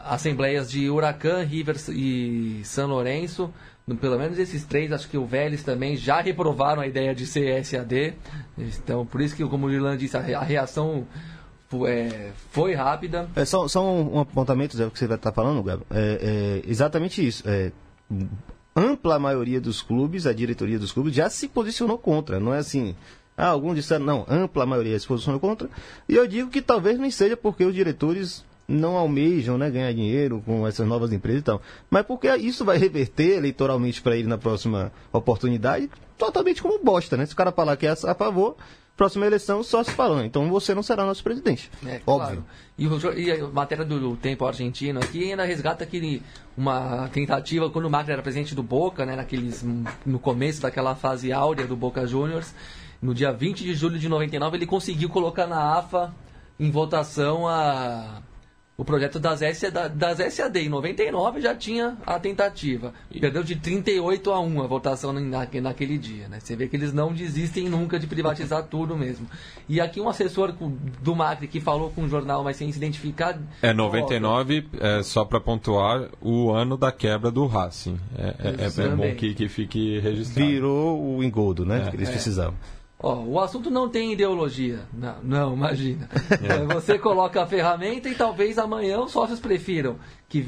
assembleias 0.06 0.70
de 0.70 0.90
Huracan, 0.90 1.44
River 1.44 1.76
e 1.90 2.62
São 2.64 2.88
Lourenço, 2.88 3.54
pelo 3.96 4.18
menos 4.18 4.38
esses 4.38 4.66
três, 4.66 4.92
acho 4.92 5.08
que 5.10 5.18
o 5.18 5.26
Vélez 5.26 5.64
também 5.64 5.96
já 5.96 6.20
reprovaram 6.20 6.82
a 6.82 6.88
ideia 6.88 7.16
de 7.16 7.26
ser 7.26 7.64
SAD. 7.64 8.16
Então, 8.58 9.06
por 9.06 9.22
isso 9.22 9.36
que, 9.36 9.46
como 9.46 9.68
o 9.68 9.72
Irlan 9.72 9.96
disse, 9.96 10.18
a 10.18 10.42
reação 10.42 11.08
é, 11.86 12.32
foi 12.52 12.74
rápida. 12.74 13.30
É, 13.36 13.46
só, 13.46 13.68
só 13.68 13.84
um, 13.84 14.20
apontamento, 14.20 14.76
Zé, 14.76 14.90
que 14.90 15.00
você 15.00 15.06
estar 15.06 15.32
falando, 15.32 15.64
Gabo. 15.64 15.86
É, 15.90 16.64
é 16.66 16.70
exatamente 16.70 17.26
isso. 17.26 17.44
É, 17.48 17.72
ampla 18.76 19.18
maioria 19.18 19.60
dos 19.62 19.82
clubes, 19.82 20.28
a 20.28 20.34
diretoria 20.34 20.78
dos 20.78 20.92
clubes, 20.92 21.14
já 21.14 21.30
se 21.30 21.48
posicionou 21.48 21.98
contra. 21.98 22.40
Não 22.40 22.54
é 22.54 22.60
assim. 22.60 22.96
Ah, 23.36 23.48
alguns 23.48 23.76
disseram, 23.76 24.06
não, 24.06 24.26
ampla 24.28 24.66
maioria 24.66 25.00
se 25.00 25.08
posicionou 25.08 25.40
contra. 25.40 25.70
E 26.10 26.16
eu 26.16 26.28
digo 26.28 26.50
que 26.50 26.62
talvez 26.62 27.00
nem 27.00 27.12
seja 27.12 27.38
porque 27.38 27.64
os 27.64 27.74
diretores 27.74 28.44
não 28.68 28.98
almejam 28.98 29.58
né, 29.58 29.70
ganhar 29.70 29.94
dinheiro 29.94 30.44
com 30.46 30.68
essas 30.68 30.86
novas 30.86 31.14
empresas 31.14 31.42
e 31.42 31.46
tal. 31.46 31.62
Mas 31.90 32.06
porque 32.06 32.28
isso 32.36 32.66
vai 32.66 32.78
reverter 32.78 33.38
eleitoralmente 33.38 34.02
para 34.02 34.18
ele 34.18 34.28
na 34.28 34.38
próxima 34.38 34.92
oportunidade, 35.12 35.90
totalmente 36.18 36.62
como 36.62 36.84
bosta, 36.84 37.16
né? 37.16 37.26
Se 37.26 37.34
o 37.34 37.38
cara 37.38 37.52
falar 37.52 37.78
que 37.78 37.88
é 37.88 37.92
a 37.92 38.16
favor, 38.16 38.58
próxima 38.98 39.28
eleição 39.28 39.64
só 39.64 39.84
se 39.84 39.92
falando. 39.92 40.26
Então 40.26 40.50
você 40.50 40.74
não 40.76 40.84
será 40.84 41.06
nosso 41.06 41.24
presidente. 41.24 41.72
É, 41.86 42.02
Óbvio. 42.06 42.44
Claro. 42.78 43.20
E, 43.20 43.32
a 43.32 43.48
matéria 43.48 43.86
do, 43.86 44.18
tempo 44.18 44.46
argentino 44.46 45.00
aqui 45.00 45.30
ainda 45.30 45.46
resgata 45.46 45.84
aquele, 45.84 46.22
uma 46.58 47.08
tentativa, 47.10 47.70
quando 47.70 47.86
o 47.86 47.90
Macri 47.90 48.12
era 48.12 48.22
presidente 48.22 48.54
do 48.54 48.64
Boca, 48.64 49.06
né, 49.06 49.16
naqueles, 49.16 49.64
no 50.06 50.20
começo 50.20 50.62
daquela 50.62 50.96
fase 50.96 51.32
áurea 51.32 51.66
do 51.66 51.76
Boca 51.76 52.06
Juniors, 52.06 52.54
no 53.02 53.14
dia 53.14 53.32
20 53.32 53.64
de 53.64 53.74
julho 53.76 54.00
de 54.00 54.10
99, 54.10 54.58
ele 54.58 54.66
conseguiu 54.66 55.10
colocar 55.10 55.48
na 55.48 55.78
AFA 55.78 56.14
em 56.60 56.72
votação 56.72 57.48
a 57.48 58.22
o 58.78 58.86
projeto 58.86 59.20
das, 59.20 59.40
SAD, 59.40 59.90
das 59.96 60.20
SAD 60.36 60.60
em 60.60 60.70
99 60.70 61.42
já 61.42 61.56
tinha 61.56 61.98
a 62.06 62.20
tentativa. 62.20 62.94
Perdeu 63.20 63.44
de 63.44 63.56
38 63.56 64.32
a 64.32 64.40
1 64.40 64.62
a 64.62 64.68
votação 64.68 65.12
na, 65.12 65.48
naquele 65.62 65.98
dia. 65.98 66.30
Né? 66.30 66.40
Você 66.40 66.56
vê 66.56 66.68
que 66.68 66.76
eles 66.76 66.94
não 66.94 67.12
desistem 67.12 67.68
nunca 67.68 68.00
de 68.00 68.06
privatizar 68.06 68.62
tudo 68.70 68.96
mesmo. 68.96 69.28
E 69.68 69.82
aqui 69.82 70.00
um 70.00 70.08
assessor 70.08 70.54
do 71.02 71.16
Macri 71.16 71.48
que 71.48 71.60
falou 71.60 71.90
com 71.90 72.04
o 72.04 72.08
jornal, 72.08 72.44
mas 72.44 72.58
sem 72.58 72.72
se 72.72 72.78
identificar. 72.78 73.40
É 73.64 73.74
99, 73.74 74.68
é, 74.80 75.02
só 75.02 75.26
para 75.26 75.40
pontuar, 75.40 76.10
o 76.22 76.52
ano 76.52 76.78
da 76.78 76.92
quebra 76.92 77.32
do 77.32 77.48
Racing. 77.48 78.00
É, 78.16 78.36
é, 78.64 78.84
é 78.86 78.90
bom 78.90 79.16
que, 79.16 79.34
que 79.34 79.50
fique 79.50 80.00
registrado. 80.00 80.48
Virou 80.48 81.18
o 81.18 81.24
engodo, 81.24 81.66
né? 81.66 81.86
É. 81.88 81.90
Que 81.90 81.96
eles 81.96 82.10
precisavam. 82.10 82.54
Ó, 83.00 83.24
o 83.24 83.40
assunto 83.40 83.70
não 83.70 83.90
tem 83.90 84.14
ideologia. 84.14 84.80
Não, 84.92 85.24
não 85.24 85.54
imagina. 85.54 86.10
É. 86.42 86.74
Você 86.74 86.98
coloca 86.98 87.42
a 87.42 87.48
ferramenta 87.48 88.10
e 88.10 88.16
talvez 88.16 88.58
amanhã 88.58 89.00
os 89.00 89.12
sócios 89.12 89.40
prefiram 89.40 89.98
que, 90.28 90.48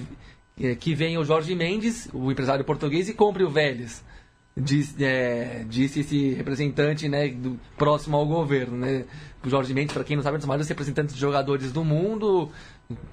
é, 0.60 0.74
que 0.76 0.96
venha 0.96 1.20
o 1.20 1.26
Jorge 1.26 1.54
Mendes, 1.54 2.10
o 2.12 2.32
empresário 2.32 2.66
português, 2.66 3.08
e 3.08 3.14
compre 3.14 3.44
o 3.44 3.50
Vélez. 3.50 4.04
Diz, 4.58 5.00
é, 5.00 5.64
disse 5.70 6.02
esse 6.02 6.34
representante 6.34 7.08
né, 7.08 7.30
do, 7.30 7.60
próximo 7.78 8.18
ao 8.18 8.26
governo. 8.26 8.78
Né? 8.78 9.06
O 9.46 9.50
Jorge 9.50 9.74
Mendes, 9.74 9.94
para 9.94 10.04
quem 10.04 10.16
não 10.16 10.24
sabe, 10.24 10.36
é 10.36 10.38
um 10.38 10.40
dos 10.40 10.48
maiores 10.48 10.68
representantes 10.68 11.14
de 11.14 11.22
jogadores 11.22 11.72
do 11.72 11.86
mundo, 11.86 12.50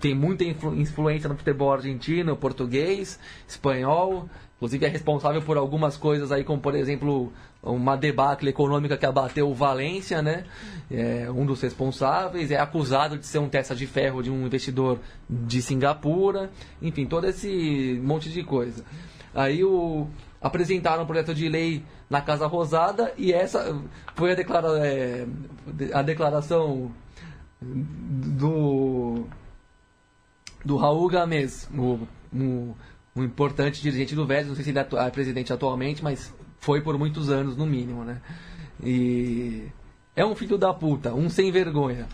tem 0.00 0.14
muita 0.14 0.44
influ, 0.44 0.74
influência 0.74 1.28
no 1.28 1.36
futebol 1.36 1.72
argentino, 1.72 2.34
português, 2.36 3.20
espanhol. 3.46 4.28
Inclusive 4.56 4.86
é 4.86 4.88
responsável 4.88 5.42
por 5.42 5.58
algumas 5.58 5.98
coisas 5.98 6.32
aí, 6.32 6.42
como 6.42 6.60
por 6.60 6.74
exemplo 6.74 7.30
uma 7.62 7.94
debacle 7.94 8.48
econômica 8.48 8.96
que 8.96 9.04
abateu 9.04 9.50
o 9.50 9.54
Valência, 9.54 10.22
né? 10.22 10.44
É 10.90 11.30
um 11.30 11.44
dos 11.44 11.60
responsáveis, 11.60 12.50
é 12.50 12.58
acusado 12.58 13.18
de 13.18 13.26
ser 13.26 13.38
um 13.38 13.50
testa 13.50 13.74
de 13.74 13.86
ferro 13.86 14.22
de 14.22 14.30
um 14.30 14.46
investidor 14.46 14.98
de 15.28 15.60
Singapura, 15.60 16.50
enfim, 16.80 17.04
todo 17.04 17.26
esse 17.26 18.00
monte 18.02 18.30
de 18.30 18.42
coisa. 18.42 18.82
Aí 19.34 19.62
o 19.62 20.06
apresentaram 20.40 21.02
um 21.02 21.06
projeto 21.06 21.34
de 21.34 21.48
lei 21.48 21.84
na 22.08 22.22
Casa 22.22 22.46
Rosada 22.46 23.12
e 23.18 23.32
essa 23.32 23.78
foi 24.14 24.32
a, 24.32 24.34
declara, 24.34 24.68
é, 24.86 25.26
a 25.92 26.00
declaração 26.02 26.90
do 27.60 29.26
do 30.64 30.76
Raul 30.76 31.08
Games, 31.08 31.68
o, 31.72 32.00
o 32.34 32.74
um 33.16 33.24
importante 33.24 33.80
dirigente 33.80 34.14
do 34.14 34.26
Vélez, 34.26 34.48
não 34.48 34.54
sei 34.54 34.64
se 34.64 34.70
ele 34.70 34.78
é 34.78 35.10
presidente 35.10 35.52
atualmente, 35.52 36.04
mas 36.04 36.34
foi 36.58 36.80
por 36.82 36.98
muitos 36.98 37.30
anos, 37.30 37.56
no 37.56 37.64
mínimo, 37.64 38.04
né? 38.04 38.20
E 38.84 39.68
é 40.14 40.24
um 40.24 40.34
filho 40.34 40.58
da 40.58 40.72
puta, 40.72 41.14
um 41.14 41.30
sem 41.30 41.50
vergonha. 41.50 42.06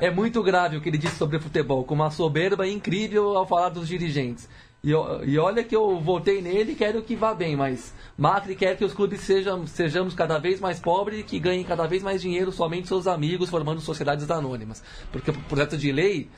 é 0.00 0.10
muito 0.14 0.42
grave 0.42 0.76
o 0.76 0.80
que 0.80 0.88
ele 0.88 0.98
disse 0.98 1.16
sobre 1.16 1.38
futebol, 1.38 1.84
com 1.84 1.94
uma 1.94 2.10
soberba 2.10 2.66
incrível 2.66 3.36
ao 3.36 3.46
falar 3.46 3.68
dos 3.68 3.86
dirigentes. 3.86 4.48
E, 4.82 4.90
e, 4.90 5.38
olha 5.38 5.64
que 5.64 5.74
eu 5.74 5.98
votei 5.98 6.42
nele 6.42 6.72
e 6.72 6.74
quero 6.74 7.02
que 7.02 7.16
vá 7.16 7.32
bem, 7.32 7.56
mas 7.56 7.94
Macri 8.18 8.54
quer 8.54 8.76
que 8.76 8.84
os 8.84 8.92
clubes 8.92 9.20
sejam, 9.20 9.66
sejamos 9.66 10.14
cada 10.14 10.38
vez 10.38 10.60
mais 10.60 10.78
pobres 10.78 11.20
e 11.20 11.22
que 11.22 11.38
ganhem 11.38 11.64
cada 11.64 11.86
vez 11.86 12.02
mais 12.02 12.20
dinheiro 12.20 12.52
somente 12.52 12.86
seus 12.86 13.06
amigos, 13.06 13.48
formando 13.48 13.80
sociedades 13.80 14.30
anônimas. 14.30 14.82
Porque 15.10 15.30
o 15.30 15.34
projeto 15.44 15.78
de 15.78 15.90
lei, 15.90 16.28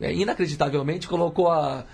é, 0.00 0.14
inacreditavelmente, 0.14 1.08
colocou 1.08 1.50
a, 1.50 1.84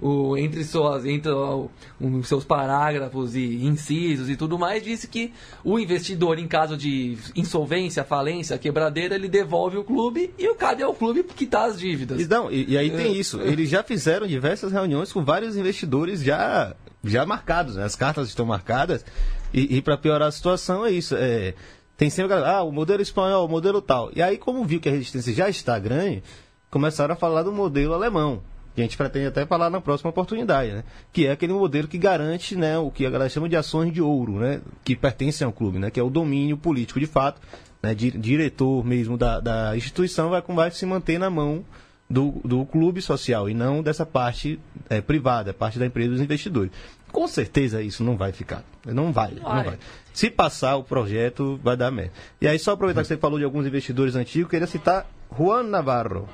o, 0.00 0.36
entre, 0.36 0.64
suas, 0.64 1.04
entre 1.04 1.30
o, 1.30 1.70
os 2.00 2.26
seus 2.26 2.44
parágrafos 2.44 3.36
e 3.36 3.64
incisos 3.64 4.28
e 4.30 4.36
tudo 4.36 4.58
mais, 4.58 4.82
disse 4.82 5.06
que 5.06 5.32
o 5.62 5.78
investidor, 5.78 6.38
em 6.38 6.48
caso 6.48 6.76
de 6.76 7.16
insolvência, 7.36 8.02
falência, 8.02 8.58
quebradeira, 8.58 9.14
ele 9.14 9.28
devolve 9.28 9.76
o 9.76 9.84
clube 9.84 10.32
e 10.38 10.48
o 10.48 10.54
cabe 10.54 10.82
ao 10.82 10.94
clube 10.94 11.22
quitar 11.22 11.68
as 11.68 11.78
dívidas. 11.78 12.20
E, 12.20 12.26
não, 12.26 12.50
e, 12.50 12.70
e 12.70 12.78
aí 12.78 12.90
tem 12.90 13.14
isso. 13.14 13.40
Eles 13.40 13.68
já 13.68 13.82
fizeram 13.82 14.26
diversas 14.26 14.72
reuniões 14.72 15.12
com 15.12 15.24
vários 15.24 15.56
investidores 15.56 16.22
já, 16.22 16.74
já 17.04 17.26
marcados. 17.26 17.76
Né? 17.76 17.84
As 17.84 17.94
cartas 17.94 18.28
estão 18.28 18.46
marcadas. 18.46 19.04
E, 19.52 19.76
e 19.76 19.82
para 19.82 19.98
piorar 19.98 20.28
a 20.28 20.32
situação 20.32 20.86
é 20.86 20.90
isso. 20.90 21.14
É, 21.16 21.54
tem 21.96 22.08
sempre 22.08 22.34
ah, 22.34 22.62
o 22.62 22.72
modelo 22.72 23.02
espanhol, 23.02 23.46
o 23.46 23.48
modelo 23.48 23.82
tal. 23.82 24.10
E 24.16 24.22
aí, 24.22 24.38
como 24.38 24.64
viu 24.64 24.80
que 24.80 24.88
a 24.88 24.92
resistência 24.92 25.32
já 25.32 25.48
está 25.48 25.78
grande, 25.78 26.22
começaram 26.70 27.12
a 27.12 27.16
falar 27.16 27.42
do 27.42 27.52
modelo 27.52 27.92
alemão 27.92 28.42
que 28.74 28.80
a 28.80 28.84
gente 28.84 28.96
pretende 28.96 29.26
até 29.26 29.44
falar 29.44 29.68
na 29.68 29.80
próxima 29.80 30.10
oportunidade, 30.10 30.72
né? 30.72 30.84
Que 31.12 31.26
é 31.26 31.32
aquele 31.32 31.52
modelo 31.52 31.86
que 31.86 31.98
garante, 31.98 32.56
né, 32.56 32.78
o 32.78 32.90
que 32.90 33.04
a 33.04 33.10
galera 33.10 33.28
chama 33.28 33.48
de 33.48 33.56
ações 33.56 33.92
de 33.92 34.00
ouro, 34.00 34.38
né? 34.38 34.60
Que 34.84 34.96
pertencem 34.96 35.44
ao 35.44 35.52
clube, 35.52 35.78
né? 35.78 35.90
Que 35.90 36.00
é 36.00 36.02
o 36.02 36.10
domínio 36.10 36.56
político 36.56 36.98
de 36.98 37.06
fato, 37.06 37.40
né? 37.82 37.94
diretor 37.94 38.84
mesmo 38.84 39.18
da, 39.18 39.40
da 39.40 39.76
instituição 39.76 40.30
vai, 40.30 40.42
vai 40.42 40.70
se 40.70 40.86
manter 40.86 41.18
na 41.18 41.28
mão 41.28 41.64
do, 42.08 42.40
do 42.44 42.64
clube 42.66 43.00
social 43.00 43.48
e 43.48 43.54
não 43.54 43.82
dessa 43.82 44.04
parte 44.04 44.58
é, 44.88 45.00
privada, 45.00 45.52
parte 45.52 45.78
da 45.78 45.86
empresa 45.86 46.10
dos 46.10 46.20
investidores. 46.20 46.70
Com 47.10 47.28
certeza 47.28 47.82
isso 47.82 48.02
não 48.02 48.16
vai 48.16 48.32
ficar. 48.32 48.64
Não 48.86 49.12
vai, 49.12 49.32
não 49.32 49.42
vai. 49.42 49.56
Não 49.56 49.64
vai. 49.64 49.78
Se 50.14 50.30
passar 50.30 50.76
o 50.76 50.84
projeto, 50.84 51.58
vai 51.62 51.76
dar 51.76 51.90
merda. 51.90 52.12
E 52.40 52.48
aí, 52.48 52.58
só 52.58 52.72
aproveitar 52.72 53.02
que 53.02 53.08
você 53.08 53.16
falou 53.16 53.38
de 53.38 53.44
alguns 53.44 53.66
investidores 53.66 54.14
antigos, 54.14 54.50
queria 54.50 54.66
citar 54.66 55.06
Juan 55.36 55.62
Navarro, 55.62 56.28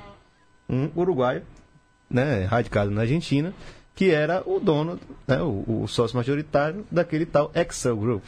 um 0.69 0.89
uruguaio 0.95 1.43
né, 2.09 2.45
radicado 2.45 2.91
na 2.91 3.01
Argentina, 3.01 3.53
que 3.95 4.11
era 4.11 4.41
o 4.45 4.59
dono, 4.59 4.99
né, 5.27 5.41
o, 5.41 5.83
o 5.83 5.87
sócio 5.87 6.15
majoritário 6.17 6.85
daquele 6.89 7.25
tal 7.25 7.51
Excel 7.53 7.97
Group. 7.97 8.23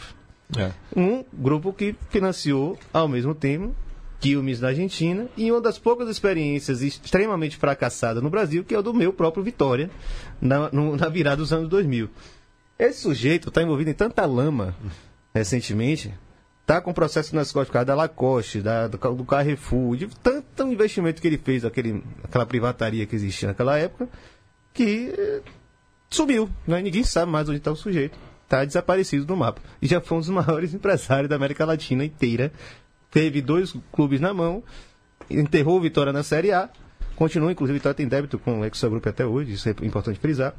É. 0.57 0.71
Um 0.95 1.23
grupo 1.33 1.71
que 1.71 1.95
financiou 2.09 2.77
ao 2.93 3.07
mesmo 3.07 3.33
tempo 3.33 3.73
Quilmes 4.19 4.59
na 4.59 4.67
Argentina 4.67 5.27
e 5.35 5.51
uma 5.51 5.59
das 5.59 5.79
poucas 5.79 6.07
experiências 6.07 6.81
extremamente 6.81 7.57
fracassadas 7.57 8.21
no 8.21 8.29
Brasil, 8.29 8.63
que 8.63 8.75
é 8.75 8.77
o 8.77 8.83
do 8.83 8.93
meu 8.93 9.11
próprio 9.11 9.43
Vitória, 9.43 9.89
na, 10.39 10.69
no, 10.71 10.95
na 10.95 11.09
virada 11.09 11.37
dos 11.37 11.51
anos 11.51 11.67
2000. 11.69 12.07
Esse 12.77 13.01
sujeito 13.01 13.49
está 13.49 13.63
envolvido 13.63 13.89
em 13.89 13.95
tanta 13.95 14.25
lama 14.25 14.75
recentemente, 15.33 16.13
está 16.71 16.81
com 16.81 16.93
processo 16.93 17.35
nas 17.35 17.51
costas 17.51 17.85
da 17.85 17.93
Lacoste, 17.93 18.61
da, 18.61 18.87
do, 18.87 18.97
do 18.97 19.25
Carrefour, 19.25 19.97
de 19.97 20.07
tanto 20.07 20.63
investimento 20.71 21.21
que 21.21 21.27
ele 21.27 21.37
fez, 21.37 21.65
aquele, 21.65 22.01
aquela 22.23 22.45
privataria 22.45 23.05
que 23.05 23.13
existia 23.13 23.49
naquela 23.49 23.77
época, 23.77 24.07
que 24.73 25.13
eh, 25.17 25.41
sumiu. 26.09 26.49
Né? 26.65 26.81
Ninguém 26.81 27.03
sabe 27.03 27.29
mais 27.29 27.49
onde 27.49 27.57
está 27.57 27.71
o 27.71 27.75
sujeito. 27.75 28.17
Está 28.43 28.63
desaparecido 28.63 29.25
do 29.25 29.35
mapa. 29.35 29.61
E 29.81 29.87
já 29.87 29.99
foi 29.99 30.17
um 30.17 30.21
dos 30.21 30.29
maiores 30.31 30.73
empresários 30.73 31.29
da 31.29 31.35
América 31.35 31.65
Latina 31.65 32.05
inteira. 32.05 32.53
Teve 33.09 33.41
dois 33.41 33.75
clubes 33.91 34.21
na 34.21 34.33
mão, 34.33 34.63
enterrou 35.29 35.81
Vitória 35.81 36.13
na 36.13 36.23
Série 36.23 36.53
A, 36.53 36.69
continua, 37.17 37.51
inclusive, 37.51 37.79
Vitória 37.79 37.95
tem 37.95 38.07
débito 38.07 38.39
com 38.39 38.61
o 38.61 38.65
Extra 38.65 38.87
Group 38.87 39.05
até 39.05 39.25
hoje, 39.25 39.53
isso 39.53 39.67
é 39.67 39.75
importante 39.81 40.17
frisar. 40.19 40.55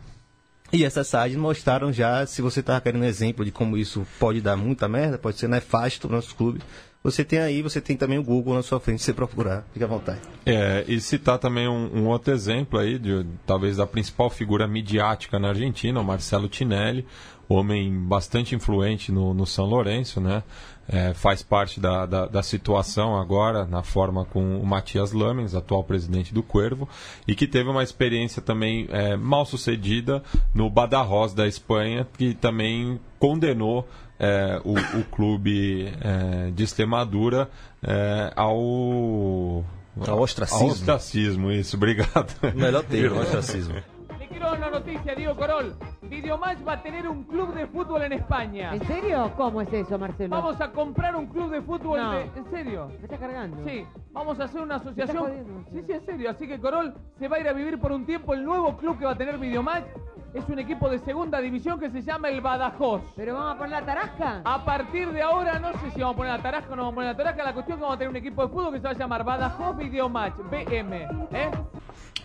E 0.73 0.85
essas 0.85 1.07
sites 1.07 1.37
mostraram 1.37 1.93
já, 1.93 2.25
se 2.25 2.41
você 2.41 2.61
estava 2.61 2.81
querendo 2.81 3.05
exemplo 3.05 3.45
de 3.45 3.51
como 3.51 3.77
isso 3.77 4.07
pode 4.19 4.41
dar 4.41 4.57
muita 4.57 4.89
merda, 4.89 5.19
pode 5.19 5.39
ser 5.39 5.49
nefasto 5.49 6.09
para 6.09 6.15
o 6.15 6.17
nosso 6.17 6.35
clube, 6.35 6.61
você 7.05 7.25
tem 7.25 7.41
aí, 7.41 7.63
você 7.63 7.81
tem 7.81 7.97
também 7.97 8.17
o 8.17 8.23
Google 8.23 8.55
na 8.55 8.63
sua 8.63 8.79
frente, 8.79 9.03
você 9.03 9.13
procurar, 9.13 9.67
fica 9.73 9.85
à 9.85 9.89
vontade. 9.89 10.21
É, 10.47 10.85
e 10.87 11.01
citar 11.01 11.39
também 11.39 11.69
um, 11.69 11.91
um 11.95 12.07
outro 12.07 12.33
exemplo 12.33 12.79
aí, 12.79 12.99
de, 12.99 13.27
talvez 13.45 13.77
da 13.77 13.87
principal 13.87 14.31
figura 14.31 14.69
midiática 14.69 15.39
na 15.39 15.49
Argentina, 15.49 16.01
o 16.01 16.05
Marcelo 16.05 16.49
Tinelli, 16.49 17.05
homem 17.53 17.93
bastante 17.93 18.55
influente 18.55 19.11
no, 19.13 19.33
no 19.35 19.47
São 19.47 19.65
Lourenço, 19.67 20.21
né? 20.21 20.43
É, 20.89 21.15
faz 21.15 21.43
parte 21.43 21.79
da, 21.79 22.05
da, 22.05 22.27
da, 22.27 22.43
situação 22.43 23.17
agora, 23.17 23.65
na 23.65 23.85
forma 23.85 24.25
com 24.25 24.59
o 24.59 24.67
Matias 24.67 25.13
Lamens, 25.13 25.55
atual 25.55 25.85
presidente 25.85 26.35
do 26.35 26.43
Cuervo, 26.43 26.89
e 27.27 27.37
que 27.37 27.47
teve 27.47 27.71
uma 27.71 27.85
experiência 27.85 28.43
também 28.43 28.89
é, 28.91 29.17
mal 29.17 29.47
sucedida 29.47 30.23
no 30.53 30.69
Badajoz 30.69 31.35
da 31.35 31.47
Espanha, 31.47 32.07
que 32.19 32.35
também 32.35 33.01
condenou 33.19 33.89
é, 34.19 34.61
o, 34.65 34.75
o, 34.99 35.05
clube 35.05 35.93
é, 36.01 36.51
de 36.51 36.65
Extremadura 36.65 37.49
é, 37.83 38.33
ao 38.35 39.65
ao 40.07 40.21
ostracismo. 40.21 40.65
Ao 40.65 40.71
ostracismo, 40.71 41.53
isso, 41.53 41.77
obrigado. 41.77 42.33
Melhor 42.55 42.83
termo, 42.85 43.21
ostracismo. 43.21 43.75
Dar 44.43 44.59
una 44.59 44.71
noticia, 44.71 45.15
Diego 45.15 45.35
Corol. 45.37 45.75
Videomatch 46.03 46.67
va 46.67 46.75
a 46.75 46.83
tener 46.83 47.09
un 47.09 47.25
club 47.25 47.55
de 47.55 47.67
fútbol 47.67 48.03
en 48.03 48.13
España. 48.13 48.75
¿En 48.75 48.87
serio? 48.87 49.33
¿Cómo 49.37 49.63
es 49.63 49.73
eso, 49.73 49.99
Marcelo? 49.99 50.37
Vamos 50.37 50.61
a 50.61 50.71
comprar 50.71 51.17
un 51.17 51.27
club 51.27 51.51
de 51.51 51.63
fútbol. 51.63 52.01
¿En 52.35 52.45
serio? 52.51 52.89
¿Me 52.89 53.05
está 53.05 53.19
cargando? 53.19 53.65
Sí. 53.65 53.87
Vamos 54.13 54.39
a 54.41 54.45
hacer 54.45 54.61
una 54.61 54.77
asociación. 54.77 55.65
Sí, 55.73 55.83
sí, 55.87 55.93
en 55.93 56.05
serio. 56.05 56.31
Así 56.31 56.47
que 56.47 56.61
Corol 56.61 56.95
se 57.19 57.29
va 57.29 57.37
a 57.37 57.41
ir 57.41 57.49
a 57.49 57.53
vivir 57.53 57.79
por 57.79 57.93
un 57.93 58.05
tiempo 58.05 58.35
el 58.35 58.45
nuevo 58.45 58.77
club 58.77 58.99
que 58.99 59.05
va 59.05 59.13
a 59.13 59.17
tener 59.17 59.39
Videomatch. 59.39 59.85
Es 60.35 60.49
un 60.49 60.59
equipo 60.59 60.89
de 60.89 60.99
segunda 60.99 61.41
división 61.41 61.79
que 61.79 61.91
se 61.91 62.01
llama 62.01 62.31
el 62.31 62.41
Badajoz. 62.41 63.03
¿Pero 63.17 63.35
vamos 63.35 63.55
a 63.55 63.59
poner 63.59 63.71
la 63.73 63.85
tarasca? 63.85 64.41
A 64.45 64.65
partir 64.65 65.13
de 65.13 65.21
ahora, 65.21 65.59
no 65.59 65.73
sé 65.75 65.91
si 65.91 66.01
vamos 66.01 66.15
a 66.15 66.17
poner 66.17 66.33
la 66.33 66.43
tarasca 66.43 66.73
o 66.73 66.77
no 66.77 66.83
vamos 66.85 66.93
a 66.93 66.95
poner 66.95 67.11
la 67.11 67.17
tarasca. 67.17 67.45
La 67.45 67.53
cuestión 67.53 67.77
es 67.77 67.79
que 67.79 67.83
vamos 67.83 67.97
a 67.97 67.99
tener 67.99 68.11
un 68.11 68.17
equipo 68.17 68.43
de 68.43 68.49
fútbol 68.49 68.73
que 68.73 68.79
se 68.79 68.85
va 68.85 68.91
a 68.91 68.95
llamar 68.95 69.25
Badajoz 69.25 69.77
Videomatch, 69.77 70.37
BM. 70.51 71.03
¿eh? 71.33 71.51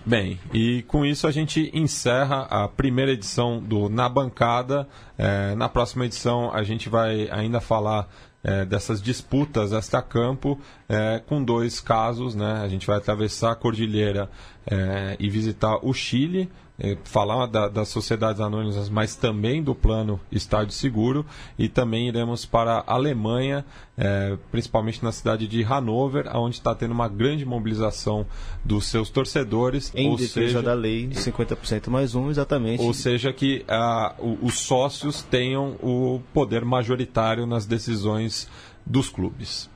Bem, 0.06 0.40
e 0.54 0.84
com 0.84 1.06
isso 1.06 1.28
a 1.28 1.32
gente 1.32 1.70
encerra 1.74 2.44
a 2.50 2.68
primeira 2.68 3.12
edição 3.12 3.60
do 3.60 3.90
Na 3.90 4.08
Bancada. 4.08 4.88
É, 5.18 5.54
na 5.56 5.68
próxima 5.68 6.06
edição 6.06 6.50
a 6.54 6.64
gente 6.64 6.88
vai 6.88 7.30
ainda 7.30 7.60
falar 7.60 8.08
é, 8.48 8.64
dessas 8.64 9.02
disputas 9.02 9.74
extra-campo 9.74 10.58
é, 10.88 11.22
com 11.28 11.44
dois 11.44 11.82
casos. 11.82 12.34
Né? 12.34 12.62
A 12.64 12.68
gente 12.70 12.88
vai 12.88 12.98
atravessar 12.98 13.52
a 13.52 13.56
cordilheira 13.56 14.30
é, 14.66 15.18
e 15.20 15.30
visitar 15.30 15.86
o 15.86 15.94
Chile 15.94 16.50
é, 16.80 16.96
falar 17.04 17.48
da, 17.48 17.68
das 17.68 17.90
sociedades 17.90 18.40
anônimas, 18.40 18.88
mas 18.90 19.16
também 19.16 19.64
do 19.64 19.74
plano 19.74 20.20
Estádio 20.32 20.74
Seguro. 20.74 21.26
E 21.58 21.68
também 21.68 22.08
iremos 22.08 22.46
para 22.46 22.84
a 22.86 22.94
Alemanha, 22.94 23.66
é, 23.98 24.38
principalmente 24.52 25.04
na 25.04 25.12
cidade 25.12 25.48
de 25.48 25.64
Hanover, 25.64 26.30
onde 26.36 26.58
está 26.58 26.76
tendo 26.76 26.92
uma 26.92 27.08
grande 27.08 27.46
mobilização 27.46 28.26
dos 28.64 28.86
seus 28.86 29.10
torcedores. 29.10 29.92
Em 29.96 30.12
defesa 30.12 30.34
seja, 30.34 30.62
da 30.62 30.74
lei 30.74 31.08
de 31.08 31.18
50% 31.18 31.90
mais 31.90 32.14
um, 32.14 32.30
exatamente. 32.30 32.84
Ou 32.84 32.94
seja, 32.94 33.34
que 33.34 33.66
a, 33.68 34.14
o, 34.20 34.38
os 34.44 34.60
sócios 34.60 35.24
tenham 35.24 35.76
o 35.82 36.22
poder 36.34 36.64
majoritário 36.64 37.48
nas 37.48 37.66
decisões 37.66 38.37
dos 38.86 39.10
clubes. 39.10 39.70